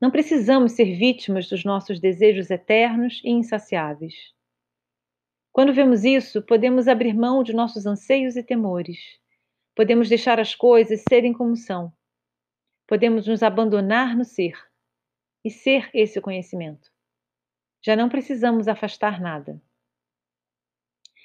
Não 0.00 0.10
precisamos 0.10 0.72
ser 0.72 0.96
vítimas 0.96 1.46
dos 1.48 1.62
nossos 1.62 2.00
desejos 2.00 2.50
eternos 2.50 3.20
e 3.22 3.28
insaciáveis. 3.28 4.14
Quando 5.52 5.74
vemos 5.74 6.04
isso, 6.04 6.40
podemos 6.40 6.88
abrir 6.88 7.12
mão 7.12 7.42
de 7.42 7.52
nossos 7.52 7.84
anseios 7.84 8.34
e 8.34 8.42
temores. 8.42 8.98
Podemos 9.74 10.08
deixar 10.08 10.40
as 10.40 10.54
coisas 10.54 11.02
serem 11.06 11.34
como 11.34 11.54
são. 11.54 11.92
Podemos 12.86 13.26
nos 13.26 13.42
abandonar 13.42 14.16
no 14.16 14.24
ser 14.24 14.54
e 15.44 15.50
ser 15.50 15.90
esse 15.92 16.20
conhecimento. 16.20 16.90
Já 17.82 17.94
não 17.94 18.08
precisamos 18.08 18.68
afastar 18.68 19.20
nada. 19.20 19.60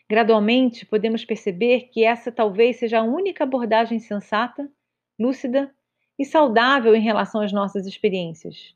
Gradualmente, 0.09 0.85
podemos 0.85 1.23
perceber 1.23 1.89
que 1.89 2.03
essa 2.03 2.31
talvez 2.31 2.77
seja 2.77 2.99
a 2.99 3.03
única 3.03 3.43
abordagem 3.43 3.99
sensata, 3.99 4.69
lúcida 5.17 5.73
e 6.17 6.25
saudável 6.25 6.95
em 6.95 7.01
relação 7.01 7.41
às 7.41 7.51
nossas 7.51 7.86
experiências. 7.86 8.75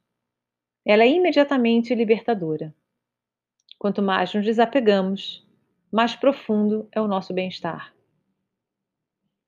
Ela 0.85 1.03
é 1.03 1.09
imediatamente 1.09 1.95
libertadora. 1.95 2.73
Quanto 3.77 4.01
mais 4.01 4.33
nos 4.33 4.43
desapegamos, 4.43 5.47
mais 5.91 6.15
profundo 6.15 6.87
é 6.91 6.99
o 6.99 7.07
nosso 7.07 7.33
bem-estar. 7.33 7.93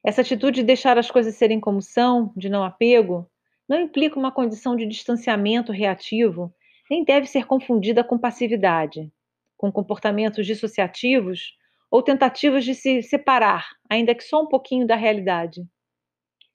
Essa 0.04 0.21
atitude 0.21 0.62
de 0.62 0.63
deixar 0.65 0.97
as 0.97 1.12
coisas 1.12 1.36
serem 1.36 1.60
como 1.60 1.82
são, 1.82 2.34
de 2.36 2.49
não 2.49 2.63
apego, 2.63 3.30
não 3.67 3.80
implica 3.80 4.17
uma 4.17 4.32
condição 4.32 4.75
de 4.75 4.86
distanciamento 4.86 5.71
reativo, 5.71 6.54
nem 6.89 7.04
deve 7.04 7.27
ser 7.27 7.45
confundida 7.45 8.04
com 8.04 8.17
passividade, 8.17 9.12
com 9.58 9.71
comportamentos 9.71 10.45
dissociativos 10.45 11.56
ou 11.89 12.01
tentativas 12.01 12.63
de 12.63 12.73
se 12.73 13.04
separar, 13.04 13.69
ainda 13.89 14.15
que 14.15 14.23
só 14.23 14.41
um 14.41 14.47
pouquinho 14.47 14.88
da 14.88 14.95
realidade 14.95 15.67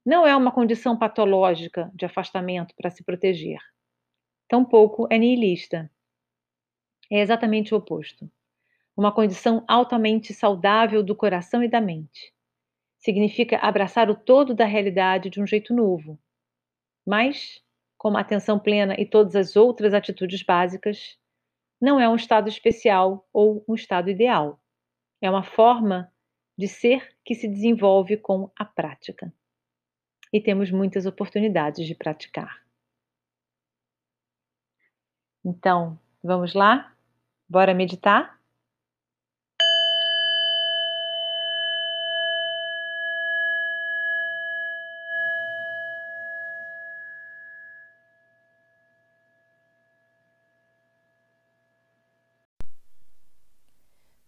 não 0.06 0.24
é 0.24 0.36
uma 0.36 0.52
condição 0.52 0.96
patológica 0.96 1.90
de 1.92 2.06
afastamento 2.06 2.72
para 2.76 2.90
se 2.90 3.02
proteger. 3.02 3.58
Tampouco 4.48 5.08
é 5.10 5.18
nihilista. 5.18 5.90
É 7.10 7.18
exatamente 7.18 7.74
o 7.74 7.78
oposto. 7.78 8.30
Uma 8.96 9.12
condição 9.12 9.64
altamente 9.66 10.32
saudável 10.32 11.02
do 11.02 11.16
coração 11.16 11.60
e 11.60 11.68
da 11.68 11.80
mente. 11.80 12.32
Significa 12.98 13.58
abraçar 13.58 14.08
o 14.08 14.14
todo 14.14 14.54
da 14.54 14.64
realidade 14.64 15.28
de 15.28 15.42
um 15.42 15.46
jeito 15.46 15.74
novo. 15.74 16.16
Mas, 17.04 17.60
como 17.98 18.16
atenção 18.16 18.60
plena 18.60 18.94
e 18.96 19.04
todas 19.04 19.34
as 19.34 19.56
outras 19.56 19.92
atitudes 19.92 20.40
básicas, 20.44 21.18
não 21.80 21.98
é 21.98 22.08
um 22.08 22.14
estado 22.14 22.48
especial 22.48 23.28
ou 23.32 23.64
um 23.68 23.74
estado 23.74 24.08
ideal. 24.08 24.60
É 25.20 25.28
uma 25.28 25.42
forma 25.42 26.12
de 26.56 26.68
ser 26.68 27.12
que 27.24 27.34
se 27.34 27.48
desenvolve 27.48 28.16
com 28.16 28.52
a 28.56 28.64
prática 28.64 29.32
e 30.36 30.40
temos 30.42 30.70
muitas 30.70 31.06
oportunidades 31.06 31.86
de 31.86 31.94
praticar. 31.94 32.62
Então, 35.42 35.98
vamos 36.22 36.52
lá? 36.52 36.94
Bora 37.48 37.72
meditar? 37.72 38.38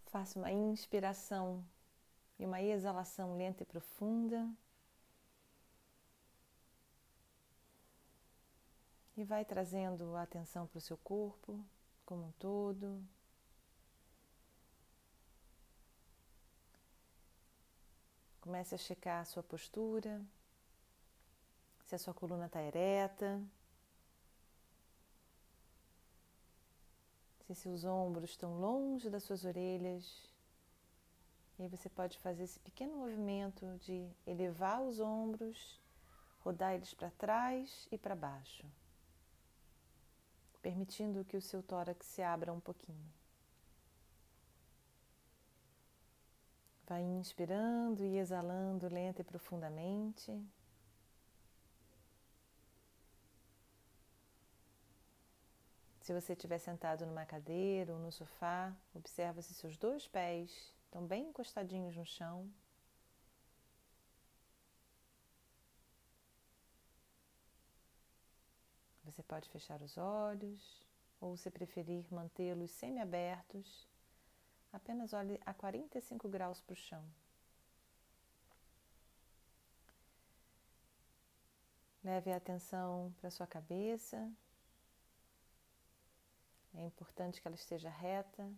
Faça 0.07 0.39
uma 0.39 0.51
inspiração 0.51 1.63
e 2.39 2.45
uma 2.47 2.59
exalação 2.59 3.37
lenta 3.37 3.61
e 3.61 3.65
profunda. 3.67 4.49
E 9.19 9.23
vai 9.25 9.43
trazendo 9.43 10.15
a 10.15 10.21
atenção 10.21 10.65
para 10.65 10.77
o 10.77 10.81
seu 10.81 10.95
corpo 10.95 11.61
como 12.05 12.27
um 12.27 12.31
todo. 12.39 13.05
Comece 18.39 18.75
a 18.75 18.77
checar 18.77 19.19
a 19.19 19.25
sua 19.25 19.43
postura, 19.43 20.21
se 21.85 21.95
a 21.95 21.99
sua 21.99 22.13
coluna 22.13 22.45
está 22.45 22.61
ereta, 22.61 23.43
se 27.45 27.53
seus 27.55 27.83
ombros 27.83 28.29
estão 28.29 28.57
longe 28.57 29.09
das 29.09 29.23
suas 29.23 29.43
orelhas. 29.43 30.31
E 31.59 31.67
você 31.67 31.89
pode 31.89 32.17
fazer 32.19 32.43
esse 32.43 32.59
pequeno 32.61 32.95
movimento 32.95 33.65
de 33.79 34.09
elevar 34.25 34.81
os 34.81 35.01
ombros, 35.01 35.77
rodar 36.39 36.73
eles 36.73 36.93
para 36.93 37.11
trás 37.11 37.85
e 37.91 37.97
para 37.97 38.15
baixo 38.15 38.65
permitindo 40.61 41.25
que 41.25 41.37
o 41.37 41.41
seu 41.41 41.63
tórax 41.63 42.05
se 42.05 42.21
abra 42.21 42.51
um 42.53 42.59
pouquinho. 42.59 43.11
Vai 46.87 47.01
inspirando 47.03 48.03
e 48.03 48.17
exalando 48.17 48.87
lenta 48.87 49.21
e 49.21 49.23
profundamente. 49.23 50.31
Se 56.01 56.11
você 56.11 56.33
estiver 56.33 56.57
sentado 56.57 57.05
numa 57.05 57.23
cadeira 57.23 57.93
ou 57.93 57.99
no 57.99 58.11
sofá, 58.11 58.75
observa 58.95 59.43
se 59.43 59.53
seus 59.53 59.77
dois 59.77 60.07
pés 60.07 60.73
estão 60.85 61.05
bem 61.05 61.27
encostadinhos 61.27 61.95
no 61.95 62.03
chão. 62.03 62.49
Você 69.19 69.23
pode 69.23 69.49
fechar 69.49 69.81
os 69.81 69.97
olhos 69.97 70.81
ou, 71.19 71.35
se 71.35 71.51
preferir, 71.51 72.05
mantê-los 72.09 72.71
semiabertos. 72.71 73.85
Apenas 74.71 75.11
olhe 75.11 75.37
a 75.45 75.53
45 75.53 76.29
graus 76.29 76.61
para 76.61 76.71
o 76.71 76.75
chão. 76.77 77.03
Leve 82.01 82.31
a 82.31 82.37
atenção 82.37 83.13
para 83.19 83.29
sua 83.29 83.45
cabeça. 83.45 84.31
É 86.73 86.85
importante 86.85 87.41
que 87.41 87.47
ela 87.49 87.55
esteja 87.57 87.89
reta, 87.89 88.49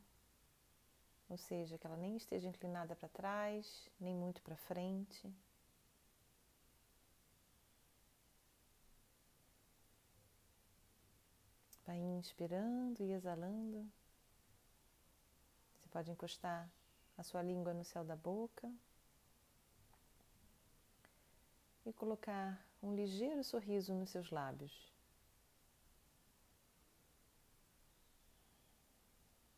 ou 1.28 1.38
seja, 1.38 1.76
que 1.80 1.88
ela 1.88 1.98
nem 1.98 2.16
esteja 2.16 2.48
inclinada 2.48 2.96
para 2.96 3.10
trás, 3.10 3.90
nem 4.00 4.14
muito 4.14 4.44
para 4.44 4.56
frente. 4.56 5.28
Vai 11.86 11.98
inspirando 11.98 13.04
e 13.04 13.12
exalando. 13.12 13.90
Você 15.76 15.88
pode 15.90 16.12
encostar 16.12 16.70
a 17.18 17.24
sua 17.24 17.42
língua 17.42 17.74
no 17.74 17.84
céu 17.84 18.04
da 18.04 18.16
boca 18.16 18.72
e 21.86 21.92
colocar 21.94 22.64
um 22.82 22.96
ligeiro 22.96 23.44
sorriso 23.44 23.94
nos 23.94 24.10
seus 24.10 24.30
lábios. 24.30 24.92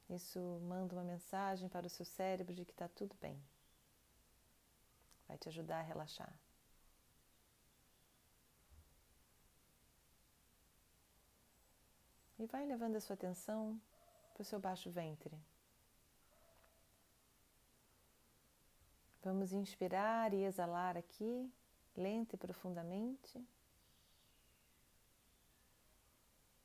Isso 0.09 0.39
manda 0.63 0.95
uma 0.95 1.03
mensagem 1.03 1.67
para 1.67 1.87
o 1.87 1.89
seu 1.89 2.05
cérebro 2.05 2.53
de 2.53 2.65
que 2.65 2.71
está 2.71 2.87
tudo 2.87 3.15
bem. 3.19 3.41
Vai 5.27 5.37
te 5.37 5.49
ajudar 5.49 5.79
a 5.79 5.81
relaxar. 5.81 6.33
E 12.43 12.45
vai 12.45 12.65
levando 12.65 12.97
a 12.97 12.99
sua 12.99 13.13
atenção 13.13 13.79
para 14.33 14.41
o 14.41 14.43
seu 14.43 14.59
baixo 14.59 14.91
ventre. 14.91 15.33
Vamos 19.23 19.53
inspirar 19.53 20.33
e 20.33 20.43
exalar 20.43 20.97
aqui, 20.97 21.49
lenta 21.95 22.35
e 22.35 22.37
profundamente. 22.37 23.41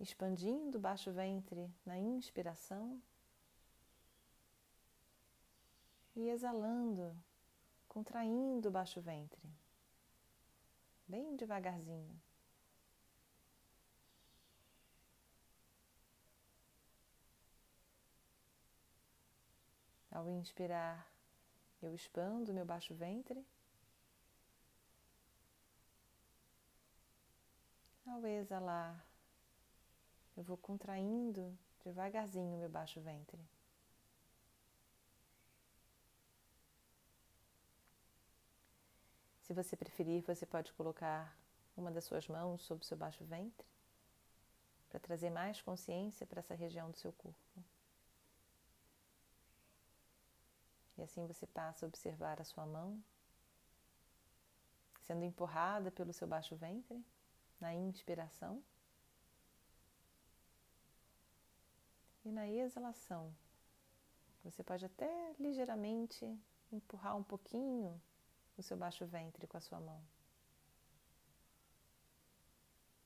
Expandindo 0.01 0.79
o 0.79 0.81
baixo 0.81 1.13
ventre 1.13 1.73
na 1.87 1.97
inspiração 1.97 3.01
e 6.17 6.29
exalando, 6.29 7.17
contraindo 7.87 8.69
o 8.69 8.73
baixo 8.73 9.01
ventre, 9.01 9.49
bem 11.07 11.37
devagarzinho. 11.37 12.21
Ao 20.19 20.29
inspirar, 20.29 21.09
eu 21.81 21.95
expando 21.95 22.53
meu 22.53 22.65
baixo 22.65 22.93
ventre. 22.93 23.47
Ao 28.05 28.27
exalar, 28.27 29.07
eu 30.37 30.43
vou 30.43 30.57
contraindo 30.57 31.57
devagarzinho 31.85 32.59
meu 32.59 32.69
baixo 32.69 33.01
ventre. 33.01 33.39
Se 39.43 39.55
você 39.55 39.77
preferir, 39.77 40.25
você 40.25 40.45
pode 40.45 40.73
colocar 40.73 41.39
uma 41.77 41.93
das 41.93 42.03
suas 42.03 42.27
mãos 42.27 42.63
sobre 42.63 42.83
o 42.83 42.89
seu 42.89 42.97
baixo 42.97 43.25
ventre 43.25 43.69
para 44.89 44.99
trazer 44.99 45.31
mais 45.31 45.63
consciência 45.63 46.27
para 46.27 46.41
essa 46.41 46.57
região 46.57 46.91
do 46.91 46.97
seu 46.97 47.13
corpo. 47.13 47.78
E 50.99 51.03
assim 51.03 51.27
você 51.27 51.47
passa 51.47 51.87
a 51.87 51.89
observar 51.89 52.41
a 52.41 52.45
sua 52.45 52.67
mão 52.67 53.01
sendo 55.09 55.25
empurrada 55.25 55.91
pelo 55.91 56.13
seu 56.13 56.29
baixo 56.29 56.55
ventre 56.55 57.03
na 57.59 57.73
inspiração. 57.73 58.63
E 62.25 62.31
na 62.31 62.47
exalação, 62.47 63.35
você 64.45 64.63
pode 64.63 64.85
até 64.85 65.35
ligeiramente 65.39 66.39
empurrar 66.71 67.17
um 67.17 67.23
pouquinho 67.23 67.99
o 68.59 68.63
seu 68.63 68.77
baixo 68.77 69.07
ventre 69.07 69.47
com 69.47 69.57
a 69.57 69.61
sua 69.61 69.81
mão, 69.81 70.03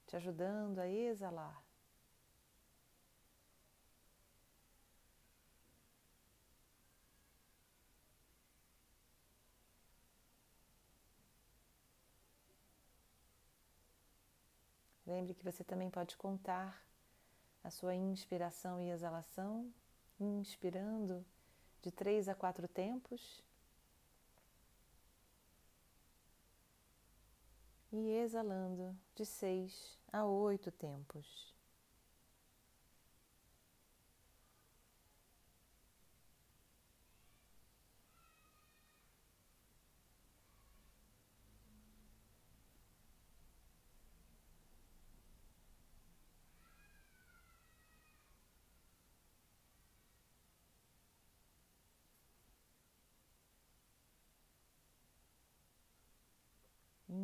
te 0.06 0.16
ajudando 0.16 0.80
a 0.80 0.88
exalar. 0.88 1.62
Lembre 15.12 15.34
que 15.34 15.44
você 15.44 15.62
também 15.62 15.90
pode 15.90 16.16
contar 16.16 16.82
a 17.62 17.70
sua 17.70 17.94
inspiração 17.94 18.80
e 18.80 18.88
exalação, 18.88 19.70
inspirando 20.18 21.22
de 21.82 21.90
três 21.90 22.30
a 22.30 22.34
quatro 22.34 22.66
tempos 22.66 23.44
e 27.92 28.08
exalando 28.12 28.96
de 29.14 29.26
seis 29.26 29.98
a 30.10 30.24
oito 30.24 30.72
tempos. 30.72 31.51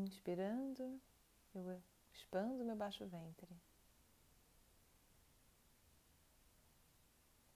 Inspirando, 0.09 0.99
eu 1.55 1.83
expando 2.15 2.65
meu 2.65 2.75
baixo 2.75 3.07
ventre. 3.07 3.55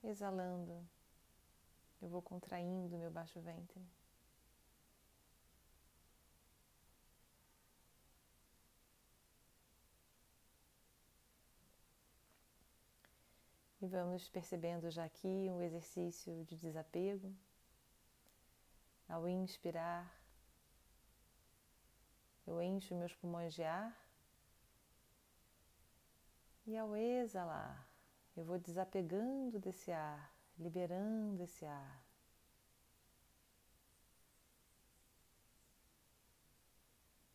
Exalando, 0.03 0.87
eu 1.99 2.09
vou 2.09 2.21
contraindo 2.21 2.95
meu 2.95 3.09
baixo 3.09 3.41
ventre. 3.41 3.81
E 13.81 13.87
vamos 13.87 14.29
percebendo 14.29 14.91
já 14.91 15.05
aqui 15.05 15.49
um 15.49 15.59
exercício 15.59 16.45
de 16.45 16.55
desapego. 16.55 17.33
Ao 19.09 19.27
inspirar, 19.27 20.22
eu 22.45 22.61
encho 22.61 22.95
meus 22.95 23.13
pulmões 23.15 23.53
de 23.53 23.63
ar 23.63 24.03
e 26.65 26.77
ao 26.77 26.95
exalar, 26.95 27.85
eu 28.37 28.45
vou 28.45 28.57
desapegando 28.57 29.59
desse 29.59 29.91
ar, 29.91 30.33
liberando 30.57 31.43
esse 31.43 31.65
ar. 31.65 32.03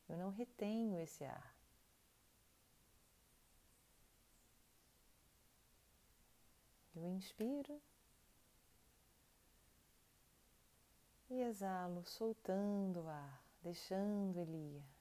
Eu 0.09 0.17
não 0.17 0.31
retenho 0.31 0.99
esse 0.99 1.25
ar. 1.25 1.55
Eu 6.97 7.07
inspiro 7.11 7.81
e 11.29 11.43
exalo, 11.43 12.03
soltando 12.07 13.03
o 13.03 13.09
ar, 13.09 13.45
deixando 13.63 14.39
ele 14.39 14.57
ir. 14.57 14.98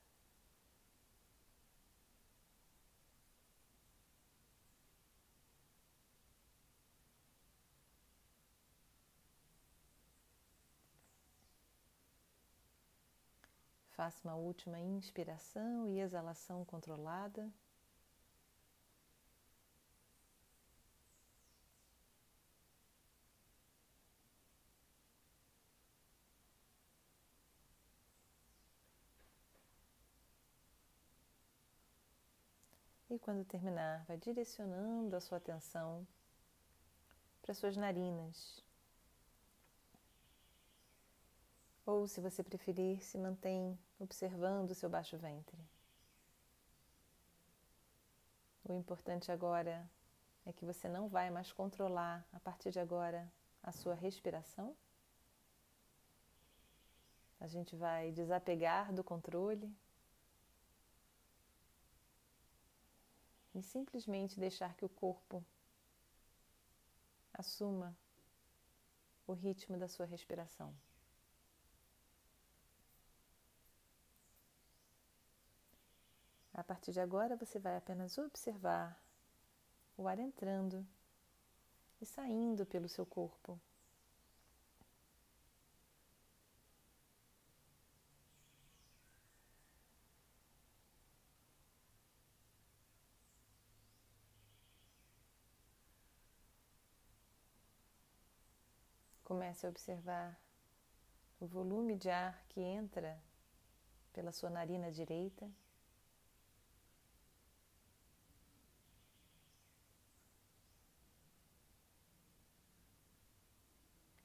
Faça 13.98 14.20
uma 14.28 14.36
última 14.36 14.78
inspiração 14.78 15.84
e 15.88 15.98
exalação 15.98 16.64
controlada. 16.64 17.50
E 33.10 33.18
quando 33.18 33.44
terminar, 33.44 34.04
vai 34.04 34.16
direcionando 34.16 35.16
a 35.16 35.20
sua 35.20 35.38
atenção 35.38 36.06
para 37.42 37.52
suas 37.52 37.76
narinas, 37.76 38.62
Ou, 41.88 42.06
se 42.06 42.20
você 42.20 42.42
preferir, 42.44 43.02
se 43.02 43.16
mantém 43.16 43.78
observando 43.98 44.70
o 44.70 44.74
seu 44.74 44.88
baixo 44.88 45.16
ventre. 45.16 45.58
O 48.64 48.72
importante 48.72 49.32
agora 49.32 49.88
é 50.44 50.52
que 50.52 50.64
você 50.64 50.88
não 50.88 51.08
vai 51.08 51.30
mais 51.30 51.52
controlar 51.52 52.26
a 52.32 52.40
partir 52.40 52.70
de 52.70 52.78
agora 52.78 53.30
a 53.62 53.72
sua 53.72 53.94
respiração. 53.94 54.76
A 57.40 57.46
gente 57.46 57.76
vai 57.76 58.12
desapegar 58.12 58.92
do 58.92 59.02
controle 59.02 59.74
e 63.54 63.62
simplesmente 63.62 64.38
deixar 64.38 64.74
que 64.74 64.84
o 64.84 64.88
corpo 64.88 65.44
assuma 67.32 67.96
o 69.26 69.32
ritmo 69.32 69.78
da 69.78 69.88
sua 69.88 70.06
respiração. 70.06 70.74
A 76.58 76.64
partir 76.64 76.90
de 76.90 76.98
agora, 77.00 77.36
você 77.36 77.56
vai 77.60 77.76
apenas 77.76 78.18
observar 78.18 79.00
o 79.96 80.08
ar 80.08 80.18
entrando 80.18 80.84
e 82.00 82.04
saindo 82.04 82.66
pelo 82.66 82.88
seu 82.88 83.06
corpo. 83.06 83.60
Comece 99.22 99.64
a 99.64 99.70
observar 99.70 100.36
o 101.38 101.46
volume 101.46 101.94
de 101.94 102.10
ar 102.10 102.42
que 102.48 102.60
entra 102.60 103.16
pela 104.12 104.32
sua 104.32 104.50
narina 104.50 104.90
direita. 104.90 105.48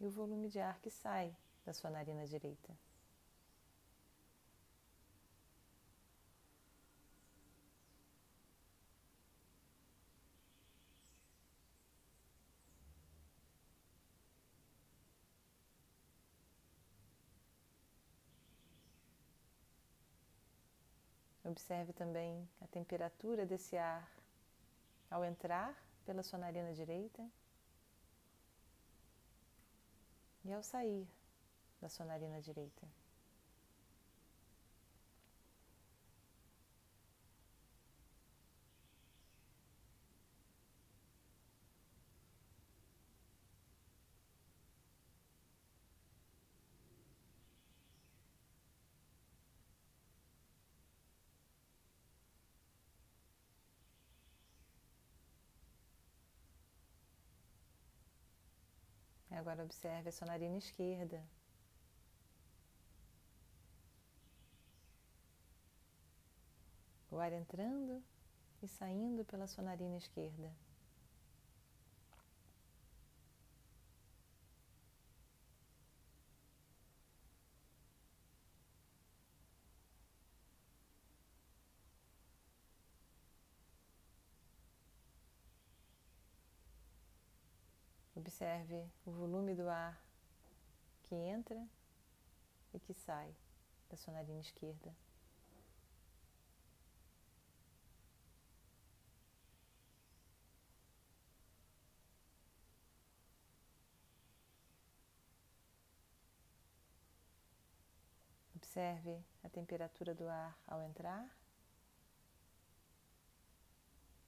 E 0.04 0.06
o 0.06 0.12
volume 0.12 0.50
de 0.50 0.60
ar 0.60 0.82
que 0.82 0.90
sai 0.90 1.34
da 1.66 1.72
sua 1.72 1.90
narina 1.90 2.28
direita. 2.28 2.78
Observe 21.46 21.94
também 21.94 22.46
a 22.60 22.68
temperatura 22.68 23.46
desse 23.46 23.78
ar 23.78 24.06
ao 25.10 25.24
entrar 25.24 25.74
pela 26.06 26.24
sua 26.24 26.40
narina 26.40 26.74
direita 26.74 27.26
e 30.44 30.52
ao 30.54 30.64
sair 30.64 31.08
da 31.82 31.90
sua 31.90 32.06
narina 32.06 32.42
direita. 32.42 32.88
Agora 59.44 59.62
observe 59.62 60.08
a 60.08 60.12
sua 60.14 60.28
narina 60.28 60.58
esquerda. 60.58 61.22
O 67.12 67.18
ar 67.18 67.34
entrando 67.34 68.02
e 68.62 68.68
saindo 68.70 69.26
pela 69.26 69.46
sua 69.46 69.62
narina 69.66 69.98
esquerda. 69.98 70.50
Observe 88.34 88.90
o 89.06 89.12
volume 89.12 89.54
do 89.54 89.70
ar 89.70 89.96
que 91.04 91.14
entra 91.14 91.70
e 92.74 92.80
que 92.80 92.92
sai 92.92 93.32
da 93.92 93.96
sua 93.96 94.12
narina 94.12 94.40
esquerda. 94.40 94.92
Observe 108.56 109.24
a 109.44 109.50
temperatura 109.50 110.16
do 110.16 110.28
ar 110.28 110.58
ao 110.66 110.82
entrar 110.82 111.30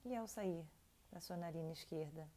e 0.03 0.15
ao 0.15 0.27
sair 0.27 0.63
da 1.11 1.19
sua 1.19 1.37
narina 1.37 1.73
esquerda. 1.73 2.29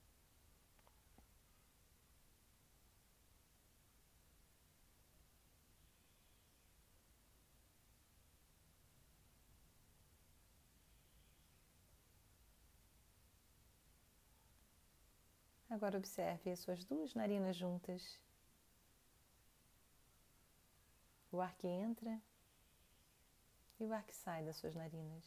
Agora 15.78 15.96
observe 15.96 16.50
as 16.50 16.58
suas 16.58 16.84
duas 16.84 17.14
narinas 17.14 17.54
juntas. 17.54 18.18
O 21.30 21.40
ar 21.40 21.54
que 21.54 21.68
entra 21.68 22.20
e 23.78 23.84
o 23.84 23.92
ar 23.92 24.04
que 24.04 24.12
sai 24.12 24.44
das 24.44 24.56
suas 24.56 24.74
narinas. 24.74 25.24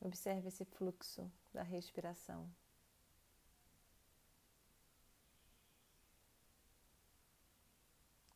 Observe 0.00 0.48
esse 0.48 0.64
fluxo 0.64 1.30
da 1.54 1.62
respiração. 1.62 2.50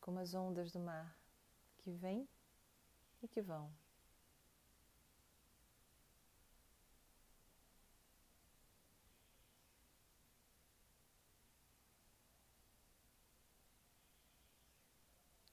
Como 0.02 0.18
as 0.18 0.34
ondas 0.34 0.72
do 0.72 0.80
mar 0.80 1.16
que 1.78 1.92
vêm 1.92 2.28
e 3.22 3.28
que 3.28 3.40
vão. 3.40 3.72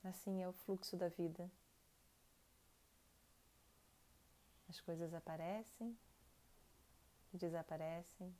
Assim 0.02 0.42
é 0.42 0.48
o 0.48 0.52
fluxo 0.52 0.96
da 0.96 1.08
vida. 1.08 1.48
As 4.68 4.80
coisas 4.80 5.14
aparecem 5.14 5.96
e 7.32 7.38
desaparecem, 7.38 8.36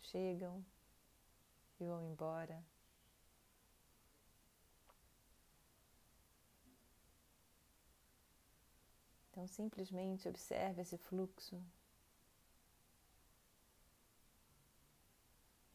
chegam 0.00 0.64
e 1.80 1.86
vão 1.86 2.00
embora. 2.02 2.62
Então, 9.40 9.48
simplesmente 9.48 10.28
observe 10.28 10.82
esse 10.82 10.98
fluxo. 10.98 11.58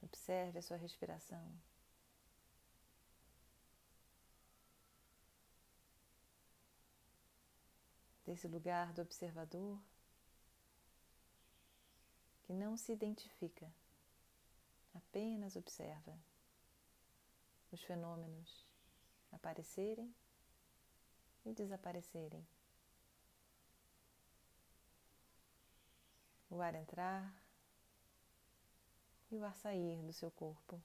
Observe 0.04 0.60
a 0.60 0.62
sua 0.62 0.78
respiração. 0.78 1.44
Desse 8.24 8.48
lugar 8.48 8.94
do 8.94 9.02
observador 9.02 9.82
que 12.44 12.54
não 12.54 12.78
se 12.78 12.92
identifica, 12.92 13.68
apenas 14.94 15.56
observa 15.56 16.16
os 17.72 17.82
fenômenos 17.82 18.64
aparecerem 19.32 20.14
e 21.44 21.52
desaparecerem. 21.52 22.46
O 26.56 26.62
ar 26.62 26.76
entrar 26.76 27.34
e 29.30 29.38
o 29.38 29.44
ar 29.44 29.56
sair 29.56 30.02
do 30.04 30.14
seu 30.14 30.32
corpo. 30.32 30.82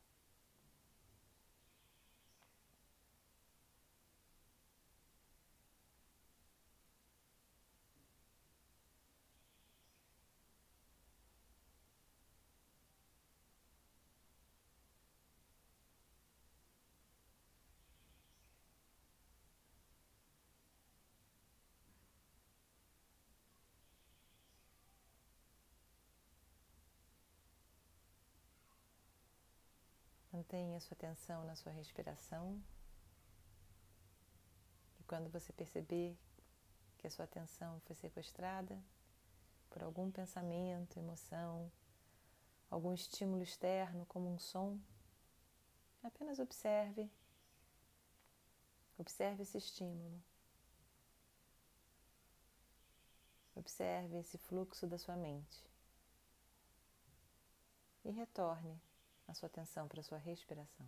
Mantenha 30.41 30.80
sua 30.80 30.95
atenção 30.95 31.45
na 31.45 31.55
sua 31.55 31.70
respiração. 31.70 32.59
E 34.99 35.05
quando 35.05 35.28
você 35.28 35.53
perceber 35.53 36.16
que 36.97 37.07
a 37.07 37.11
sua 37.11 37.26
atenção 37.26 37.78
foi 37.80 37.95
sequestrada 37.95 38.82
por 39.68 39.82
algum 39.82 40.11
pensamento, 40.11 40.99
emoção, 40.99 41.70
algum 42.70 42.95
estímulo 42.95 43.43
externo, 43.43 44.07
como 44.07 44.32
um 44.32 44.38
som, 44.38 44.80
apenas 46.03 46.38
observe. 46.38 47.12
Observe 48.97 49.43
esse 49.43 49.59
estímulo. 49.59 50.22
Observe 53.55 54.16
esse 54.16 54.38
fluxo 54.38 54.86
da 54.86 54.97
sua 54.97 55.16
mente. 55.16 55.62
E 58.03 58.11
retorne 58.11 58.80
a 59.30 59.34
sua 59.34 59.46
atenção 59.46 59.86
para 59.86 60.00
a 60.00 60.02
sua 60.02 60.18
respiração. 60.18 60.86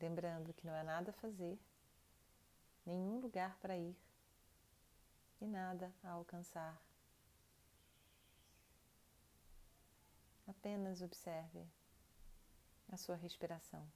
Lembrando 0.00 0.54
que 0.54 0.66
não 0.66 0.74
há 0.74 0.82
nada 0.82 1.12
fazer, 1.12 1.58
nenhum 2.90 3.20
lugar 3.20 3.56
para 3.60 3.76
ir 3.76 3.96
e 5.40 5.46
nada 5.46 5.92
a 6.02 6.10
alcançar. 6.10 6.80
Apenas 10.46 11.00
observe 11.00 11.64
a 12.90 12.96
sua 12.96 13.14
respiração. 13.14 13.86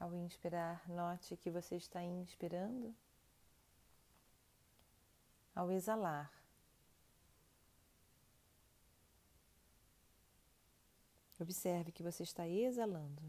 Ao 0.00 0.14
inspirar, 0.14 0.88
note 0.88 1.36
que 1.36 1.50
você 1.50 1.76
está 1.76 2.02
inspirando. 2.02 2.94
Ao 5.54 5.70
exalar, 5.70 6.32
observe 11.38 11.92
que 11.92 12.02
você 12.02 12.22
está 12.22 12.48
exalando. 12.48 13.22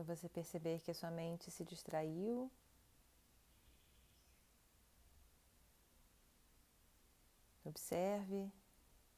Quando 0.00 0.16
você 0.16 0.30
perceber 0.30 0.80
que 0.80 0.90
a 0.90 0.94
sua 0.94 1.10
mente 1.10 1.50
se 1.50 1.62
distraiu, 1.62 2.50
observe 7.62 8.50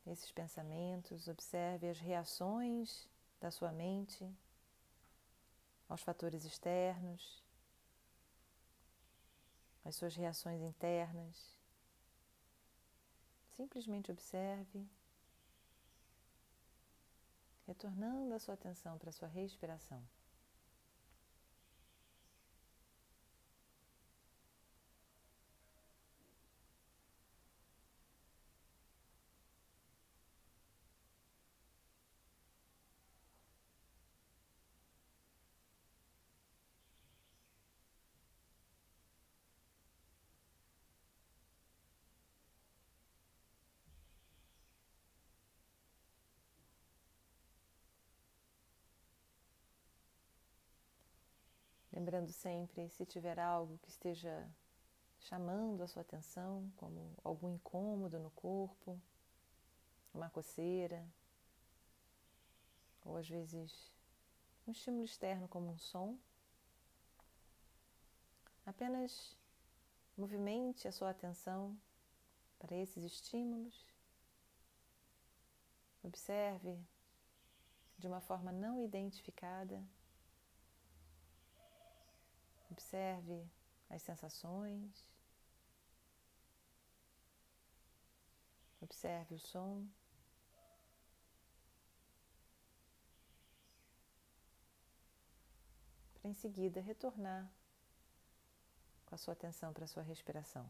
esses 0.05 0.33
pensamentos, 0.33 1.29
observe 1.29 1.89
as 1.89 2.01
reações 2.01 3.09
da 3.41 3.49
sua 3.53 3.71
mente 3.71 4.29
aos 5.89 6.03
fatores 6.03 6.45
externos, 6.45 7.45
as 9.85 9.95
suas 9.95 10.17
reações 10.17 10.61
internas. 10.63 11.57
Simplesmente 13.55 14.11
observe, 14.11 14.85
retornando 17.69 18.35
a 18.35 18.41
sua 18.41 18.55
atenção 18.55 18.99
para 18.99 19.11
a 19.11 19.13
sua 19.13 19.29
respiração. 19.29 20.03
Lembrando 52.03 52.33
sempre, 52.33 52.89
se 52.89 53.07
tiver 53.07 53.39
algo 53.39 53.79
que 53.79 53.89
esteja 53.89 54.51
chamando 55.21 55.85
a 55.85 55.87
sua 55.87 56.03
atenção, 56.03 56.69
como 56.77 57.15
algum 57.23 57.55
incômodo 57.55 58.19
no 58.19 58.33
corpo, 58.33 59.01
uma 60.13 60.29
coceira, 60.29 61.07
ou 63.05 63.17
às 63.17 63.29
vezes 63.29 63.93
um 64.67 64.73
estímulo 64.73 65.05
externo 65.05 65.47
como 65.47 65.71
um 65.71 65.79
som, 65.79 66.19
apenas 68.67 69.39
movimente 70.19 70.89
a 70.89 70.93
sua 70.93 71.11
atenção 71.11 71.79
para 72.59 72.75
esses 72.75 73.05
estímulos. 73.05 73.87
Observe 76.03 76.77
de 77.97 78.09
uma 78.09 78.21
forma 78.21 78.51
não 78.51 78.83
identificada 78.83 79.81
Observe 82.73 83.47
as 83.91 84.01
sensações. 84.01 85.07
Observe 88.81 89.35
o 89.35 89.39
som. 89.39 89.87
Para 96.15 96.31
em 96.31 96.35
seguida 96.35 96.81
retornar 96.81 97.47
com 99.05 99.15
a 99.15 99.19
sua 99.19 99.35
atenção 99.35 99.75
para 99.75 99.85
a 99.85 99.89
sua 99.89 100.03
respiração. 100.03 100.67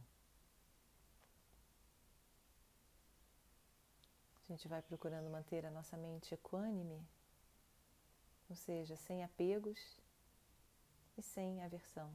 A 4.48 4.52
gente 4.52 4.66
vai 4.66 4.82
procurando 4.82 5.30
manter 5.30 5.64
a 5.64 5.70
nossa 5.70 5.96
mente 5.96 6.34
equânime, 6.34 7.00
ou 8.50 8.56
seja, 8.56 8.96
sem 8.96 9.22
apegos 9.22 10.01
e 11.16 11.22
sem 11.22 11.62
aversão. 11.62 12.12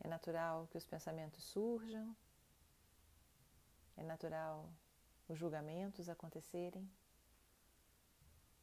É 0.00 0.08
natural 0.08 0.66
que 0.68 0.78
os 0.78 0.86
pensamentos 0.86 1.44
surjam, 1.44 2.16
é 3.96 4.02
natural 4.02 4.72
os 5.28 5.38
julgamentos 5.38 6.08
acontecerem, 6.08 6.90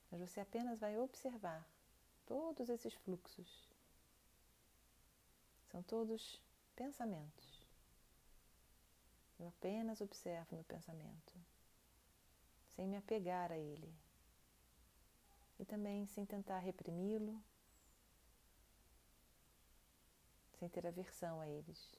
mas 0.10 0.22
você 0.22 0.40
apenas 0.40 0.80
vai 0.80 0.98
observar 0.98 1.64
todos 2.26 2.70
esses 2.70 2.94
fluxos. 2.94 3.68
São 5.72 5.84
todos 5.84 6.42
pensamentos. 6.76 7.66
Eu 9.40 9.48
apenas 9.48 10.00
observo 10.02 10.56
meu 10.56 10.64
pensamento, 10.64 11.34
sem 12.70 12.88
me 12.88 12.98
apegar 12.98 13.52
a 13.52 13.58
ele 13.58 13.94
e 15.60 15.66
também 15.66 16.06
sem 16.08 16.26
tentar 16.26 16.60
reprimi-lo, 16.60 17.42
sem 20.60 20.70
ter 20.70 20.88
aversão 20.88 21.42
a 21.42 21.48
eles. 21.48 21.92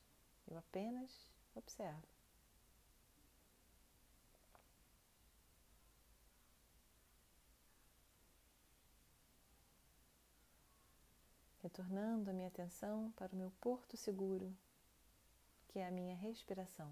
Eu 0.48 0.56
apenas 0.56 1.30
observo. 1.54 2.15
Retornando 11.66 12.30
a 12.30 12.32
minha 12.32 12.46
atenção 12.46 13.12
para 13.16 13.32
o 13.32 13.36
meu 13.36 13.50
porto 13.60 13.96
seguro, 13.96 14.56
que 15.66 15.80
é 15.80 15.88
a 15.88 15.90
minha 15.90 16.14
respiração. 16.14 16.88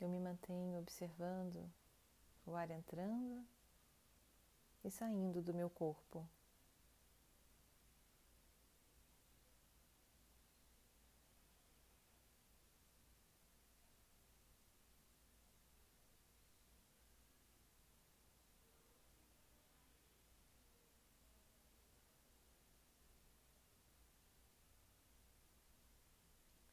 Eu 0.00 0.08
me 0.08 0.18
mantenho 0.18 0.78
observando 0.78 1.70
o 2.46 2.54
ar 2.54 2.70
entrando 2.70 3.46
e 4.82 4.90
saindo 4.90 5.42
do 5.42 5.52
meu 5.52 5.68
corpo. 5.68 6.26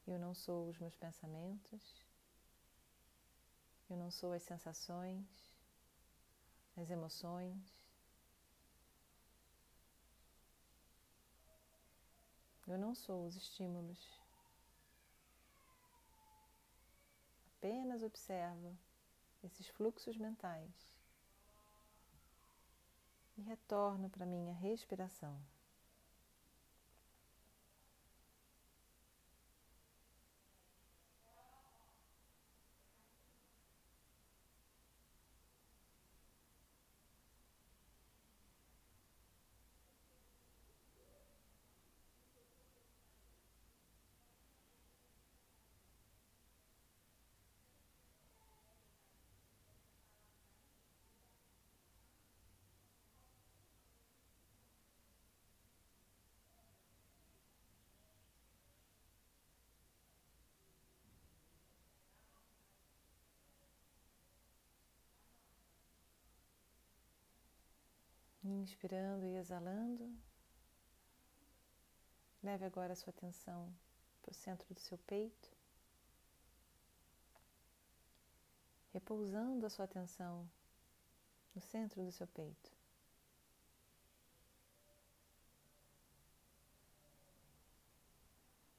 Eu 0.07 0.17
não 0.17 0.33
sou 0.33 0.69
os 0.69 0.79
meus 0.79 0.95
pensamentos. 0.95 2.06
Eu 3.89 3.95
não 3.95 4.11
sou 4.11 4.33
as 4.33 4.43
sensações, 4.43 5.25
as 6.75 6.89
emoções. 6.89 7.57
Eu 12.67 12.77
não 12.77 12.93
sou 12.93 13.25
os 13.25 13.35
estímulos. 13.35 14.21
Apenas 17.57 18.03
observo 18.03 18.77
esses 19.43 19.67
fluxos 19.69 20.17
mentais 20.17 20.93
e 23.37 23.41
retorno 23.41 24.09
para 24.09 24.25
minha 24.25 24.53
respiração. 24.53 25.39
Inspirando 68.49 69.25
e 69.25 69.35
exalando. 69.35 70.09
Leve 72.41 72.63
agora 72.63 72.93
a 72.93 72.95
sua 72.95 73.11
atenção 73.11 73.73
para 74.21 74.31
o 74.31 74.33
centro 74.33 74.73
do 74.73 74.79
seu 74.79 74.97
peito. 74.99 75.49
Repousando 78.93 79.65
a 79.65 79.69
sua 79.69 79.83
atenção 79.83 80.49
no 81.53 81.59
centro 81.59 82.05
do 82.05 82.11
seu 82.11 82.25
peito. 82.27 82.71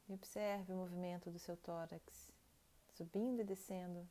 E 0.08 0.14
observe 0.14 0.72
o 0.72 0.76
movimento 0.76 1.30
do 1.30 1.38
seu 1.38 1.58
tórax 1.58 2.32
subindo 2.94 3.40
e 3.40 3.44
descendo 3.44 4.08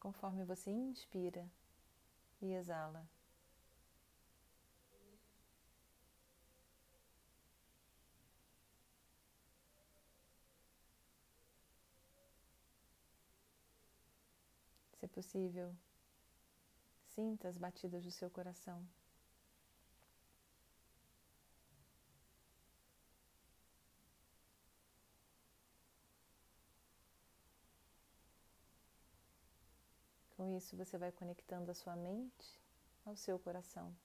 conforme 0.00 0.44
você 0.44 0.70
inspira 0.70 1.46
e 2.40 2.54
exala. 2.54 3.06
Se 15.00 15.08
possível, 15.08 15.74
sinta 17.06 17.48
as 17.48 17.56
batidas 17.56 18.04
do 18.04 18.10
seu 18.10 18.28
coração. 18.28 18.86
Com 30.36 30.54
isso, 30.54 30.76
você 30.76 30.98
vai 30.98 31.10
conectando 31.10 31.70
a 31.70 31.74
sua 31.74 31.96
mente 31.96 32.60
ao 33.06 33.16
seu 33.16 33.38
coração. 33.38 33.96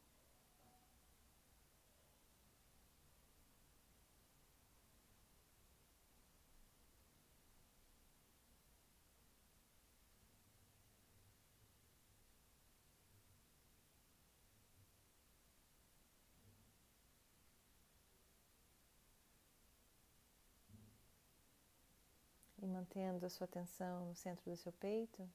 e 22.65 22.67
mantendo 22.85 23.25
a 23.25 23.29
sua 23.29 23.45
atenção 23.45 24.05
no 24.05 24.15
centro 24.15 24.49
do 24.49 24.55
seu 24.55 24.71
peito, 24.71 25.27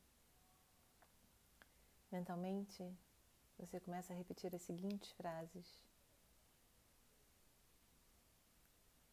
mentalmente 2.12 2.96
você 3.58 3.80
começa 3.80 4.12
a 4.12 4.16
repetir 4.16 4.54
as 4.54 4.62
seguintes 4.62 5.10
frases: 5.12 5.66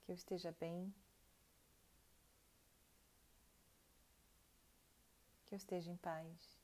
Que 0.03 0.11
eu 0.11 0.15
esteja 0.15 0.55
bem, 0.59 0.93
que 5.47 5.55
eu 5.55 5.57
esteja 5.57 5.91
em 5.91 5.97
paz. 5.97 6.57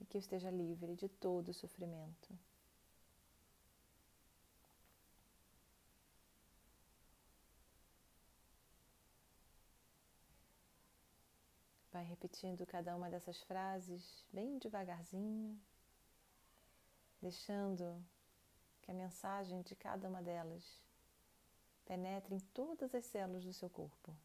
E 0.00 0.04
que 0.04 0.16
eu 0.16 0.20
esteja 0.20 0.50
livre 0.50 0.94
de 0.94 1.08
todo 1.08 1.48
o 1.48 1.54
sofrimento. 1.54 2.47
Vai 11.98 12.04
repetindo 12.04 12.64
cada 12.64 12.94
uma 12.94 13.10
dessas 13.10 13.42
frases 13.42 14.24
bem 14.32 14.56
devagarzinho, 14.56 15.60
deixando 17.20 18.00
que 18.80 18.92
a 18.92 18.94
mensagem 18.94 19.62
de 19.62 19.74
cada 19.74 20.08
uma 20.08 20.22
delas 20.22 20.62
penetre 21.84 22.36
em 22.36 22.38
todas 22.54 22.94
as 22.94 23.04
células 23.04 23.44
do 23.44 23.52
seu 23.52 23.68
corpo, 23.68 24.16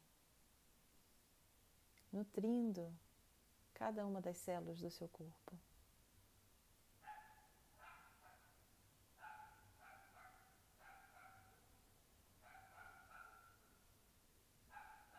nutrindo 2.12 2.96
cada 3.74 4.06
uma 4.06 4.20
das 4.20 4.36
células 4.36 4.78
do 4.78 4.88
seu 4.88 5.08
corpo. 5.08 5.58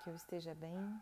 Que 0.01 0.09
eu 0.09 0.15
esteja 0.15 0.55
bem, 0.55 1.01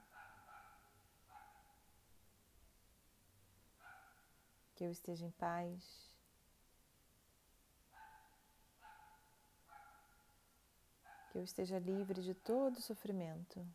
que 4.84 4.88
eu 4.88 4.92
esteja 4.92 5.26
em 5.26 5.32
paz. 5.32 6.12
que 11.30 11.40
eu 11.40 11.44
esteja 11.44 11.80
livre 11.80 12.22
de 12.22 12.36
todo 12.36 12.80
sofrimento. 12.80 13.66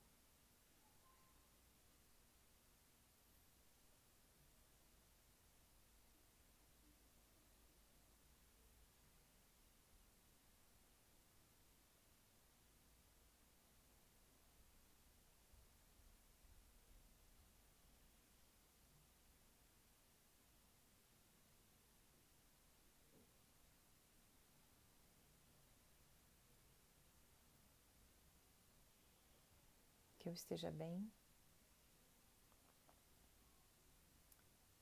Que 30.29 30.31
eu 30.31 30.35
esteja 30.35 30.71
bem, 30.71 31.11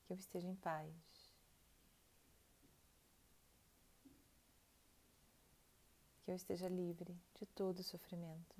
que 0.05 0.11
eu 0.11 0.17
esteja 0.17 0.45
em 0.45 0.55
paz. 0.55 0.91
Que 6.25 6.31
eu 6.31 6.35
esteja 6.35 6.67
livre 6.67 7.17
de 7.39 7.45
todo 7.45 7.81
sofrimento. 7.81 8.55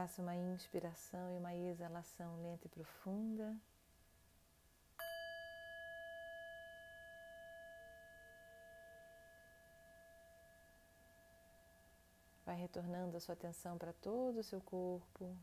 Faça 0.00 0.22
uma 0.22 0.34
inspiração 0.34 1.30
e 1.30 1.36
uma 1.36 1.54
exalação 1.54 2.40
lenta 2.42 2.66
e 2.66 2.70
profunda. 2.70 3.54
Vai 12.46 12.56
retornando 12.56 13.18
a 13.18 13.20
sua 13.20 13.34
atenção 13.34 13.76
para 13.76 13.92
todo 13.92 14.38
o 14.38 14.42
seu 14.42 14.62
corpo. 14.62 15.36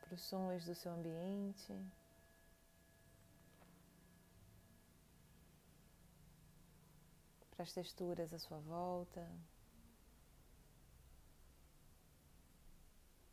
Para 0.00 0.14
os 0.14 0.22
sons 0.22 0.64
do 0.64 0.76
seu 0.76 0.92
ambiente. 0.92 1.74
As 7.62 7.72
texturas 7.72 8.32
à 8.32 8.38
sua 8.38 8.58
volta, 8.58 9.26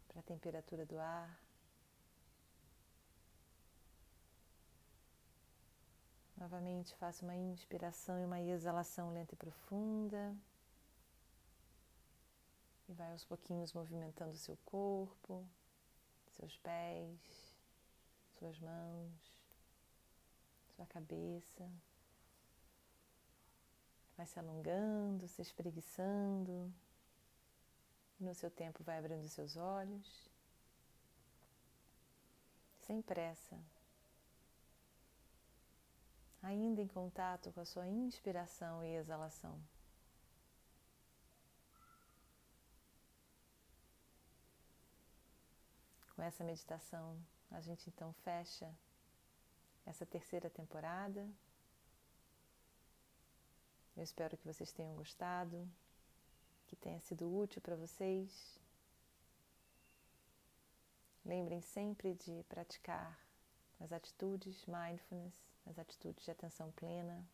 para 0.08 0.20
a 0.20 0.24
temperatura 0.24 0.86
do 0.86 1.00
ar. 1.00 1.40
Novamente 6.38 6.96
faça 6.96 7.26
uma 7.26 7.36
inspiração 7.36 8.20
e 8.20 8.26
uma 8.26 8.40
exalação 8.40 9.12
lenta 9.12 9.34
e 9.34 9.38
profunda. 9.38 10.36
E 12.88 12.94
vai 12.94 13.12
aos 13.12 13.26
pouquinhos 13.26 13.74
movimentando 13.74 14.38
seu 14.38 14.58
corpo, 14.66 15.46
seus 16.32 16.56
pés, 16.58 17.20
suas 18.38 18.58
mãos, 18.60 19.34
sua 20.76 20.86
cabeça. 20.86 21.70
Vai 24.20 24.26
se 24.26 24.38
alongando, 24.38 25.30
se 25.30 25.42
espreguiçando. 25.42 26.70
No 28.20 28.34
seu 28.34 28.52
tempo, 28.52 28.84
vai 28.84 28.98
abrindo 28.98 29.26
seus 29.30 29.56
olhos. 29.56 30.30
Sem 32.82 33.02
pressa. 33.02 33.58
Ainda 36.44 36.82
em 36.82 36.88
contato 36.88 37.50
com 37.54 37.62
a 37.62 37.66
sua 37.66 37.88
inspiração 37.88 38.84
e 38.84 38.94
exalação. 38.98 39.58
Com 46.14 46.22
essa 46.22 46.44
meditação, 46.44 47.18
a 47.50 47.62
gente 47.62 47.90
então 47.90 48.12
fecha 48.12 48.70
essa 49.86 50.06
terceira 50.06 50.50
temporada 50.50 51.26
eu 54.00 54.04
espero 54.04 54.38
que 54.38 54.48
vocês 54.48 54.72
tenham 54.72 54.96
gostado, 54.96 55.70
que 56.68 56.76
tenha 56.78 57.02
sido 57.02 57.30
útil 57.36 57.62
para 57.62 57.76
vocês. 57.76 58.58
Lembrem 61.26 61.60
sempre 61.62 62.14
de 62.14 62.46
praticar 62.48 63.20
as 63.78 63.92
atitudes 63.92 64.66
mindfulness, 64.66 65.36
as 65.66 65.78
atitudes 65.78 66.24
de 66.24 66.32
atenção 66.32 66.72
plena, 66.72 67.28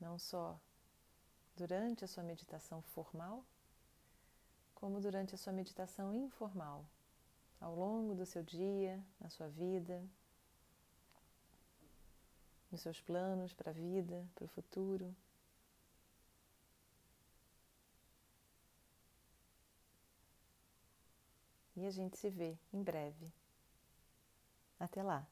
não 0.00 0.18
só 0.18 0.58
durante 1.56 2.04
a 2.04 2.08
sua 2.08 2.24
meditação 2.24 2.82
formal, 2.82 3.44
como 4.74 5.00
durante 5.00 5.36
a 5.36 5.38
sua 5.38 5.52
meditação 5.52 6.12
informal, 6.12 6.84
ao 7.60 7.76
longo 7.76 8.12
do 8.12 8.26
seu 8.26 8.42
dia, 8.42 9.00
na 9.20 9.30
sua 9.30 9.48
vida, 9.48 10.04
nos 12.70 12.80
seus 12.80 13.00
planos 13.00 13.52
para 13.52 13.70
a 13.70 13.74
vida, 13.74 14.26
para 14.34 14.44
o 14.44 14.48
futuro. 14.48 15.14
E 21.76 21.86
a 21.86 21.90
gente 21.90 22.18
se 22.18 22.28
vê 22.28 22.58
em 22.72 22.82
breve. 22.82 23.32
Até 24.80 25.02
lá! 25.02 25.26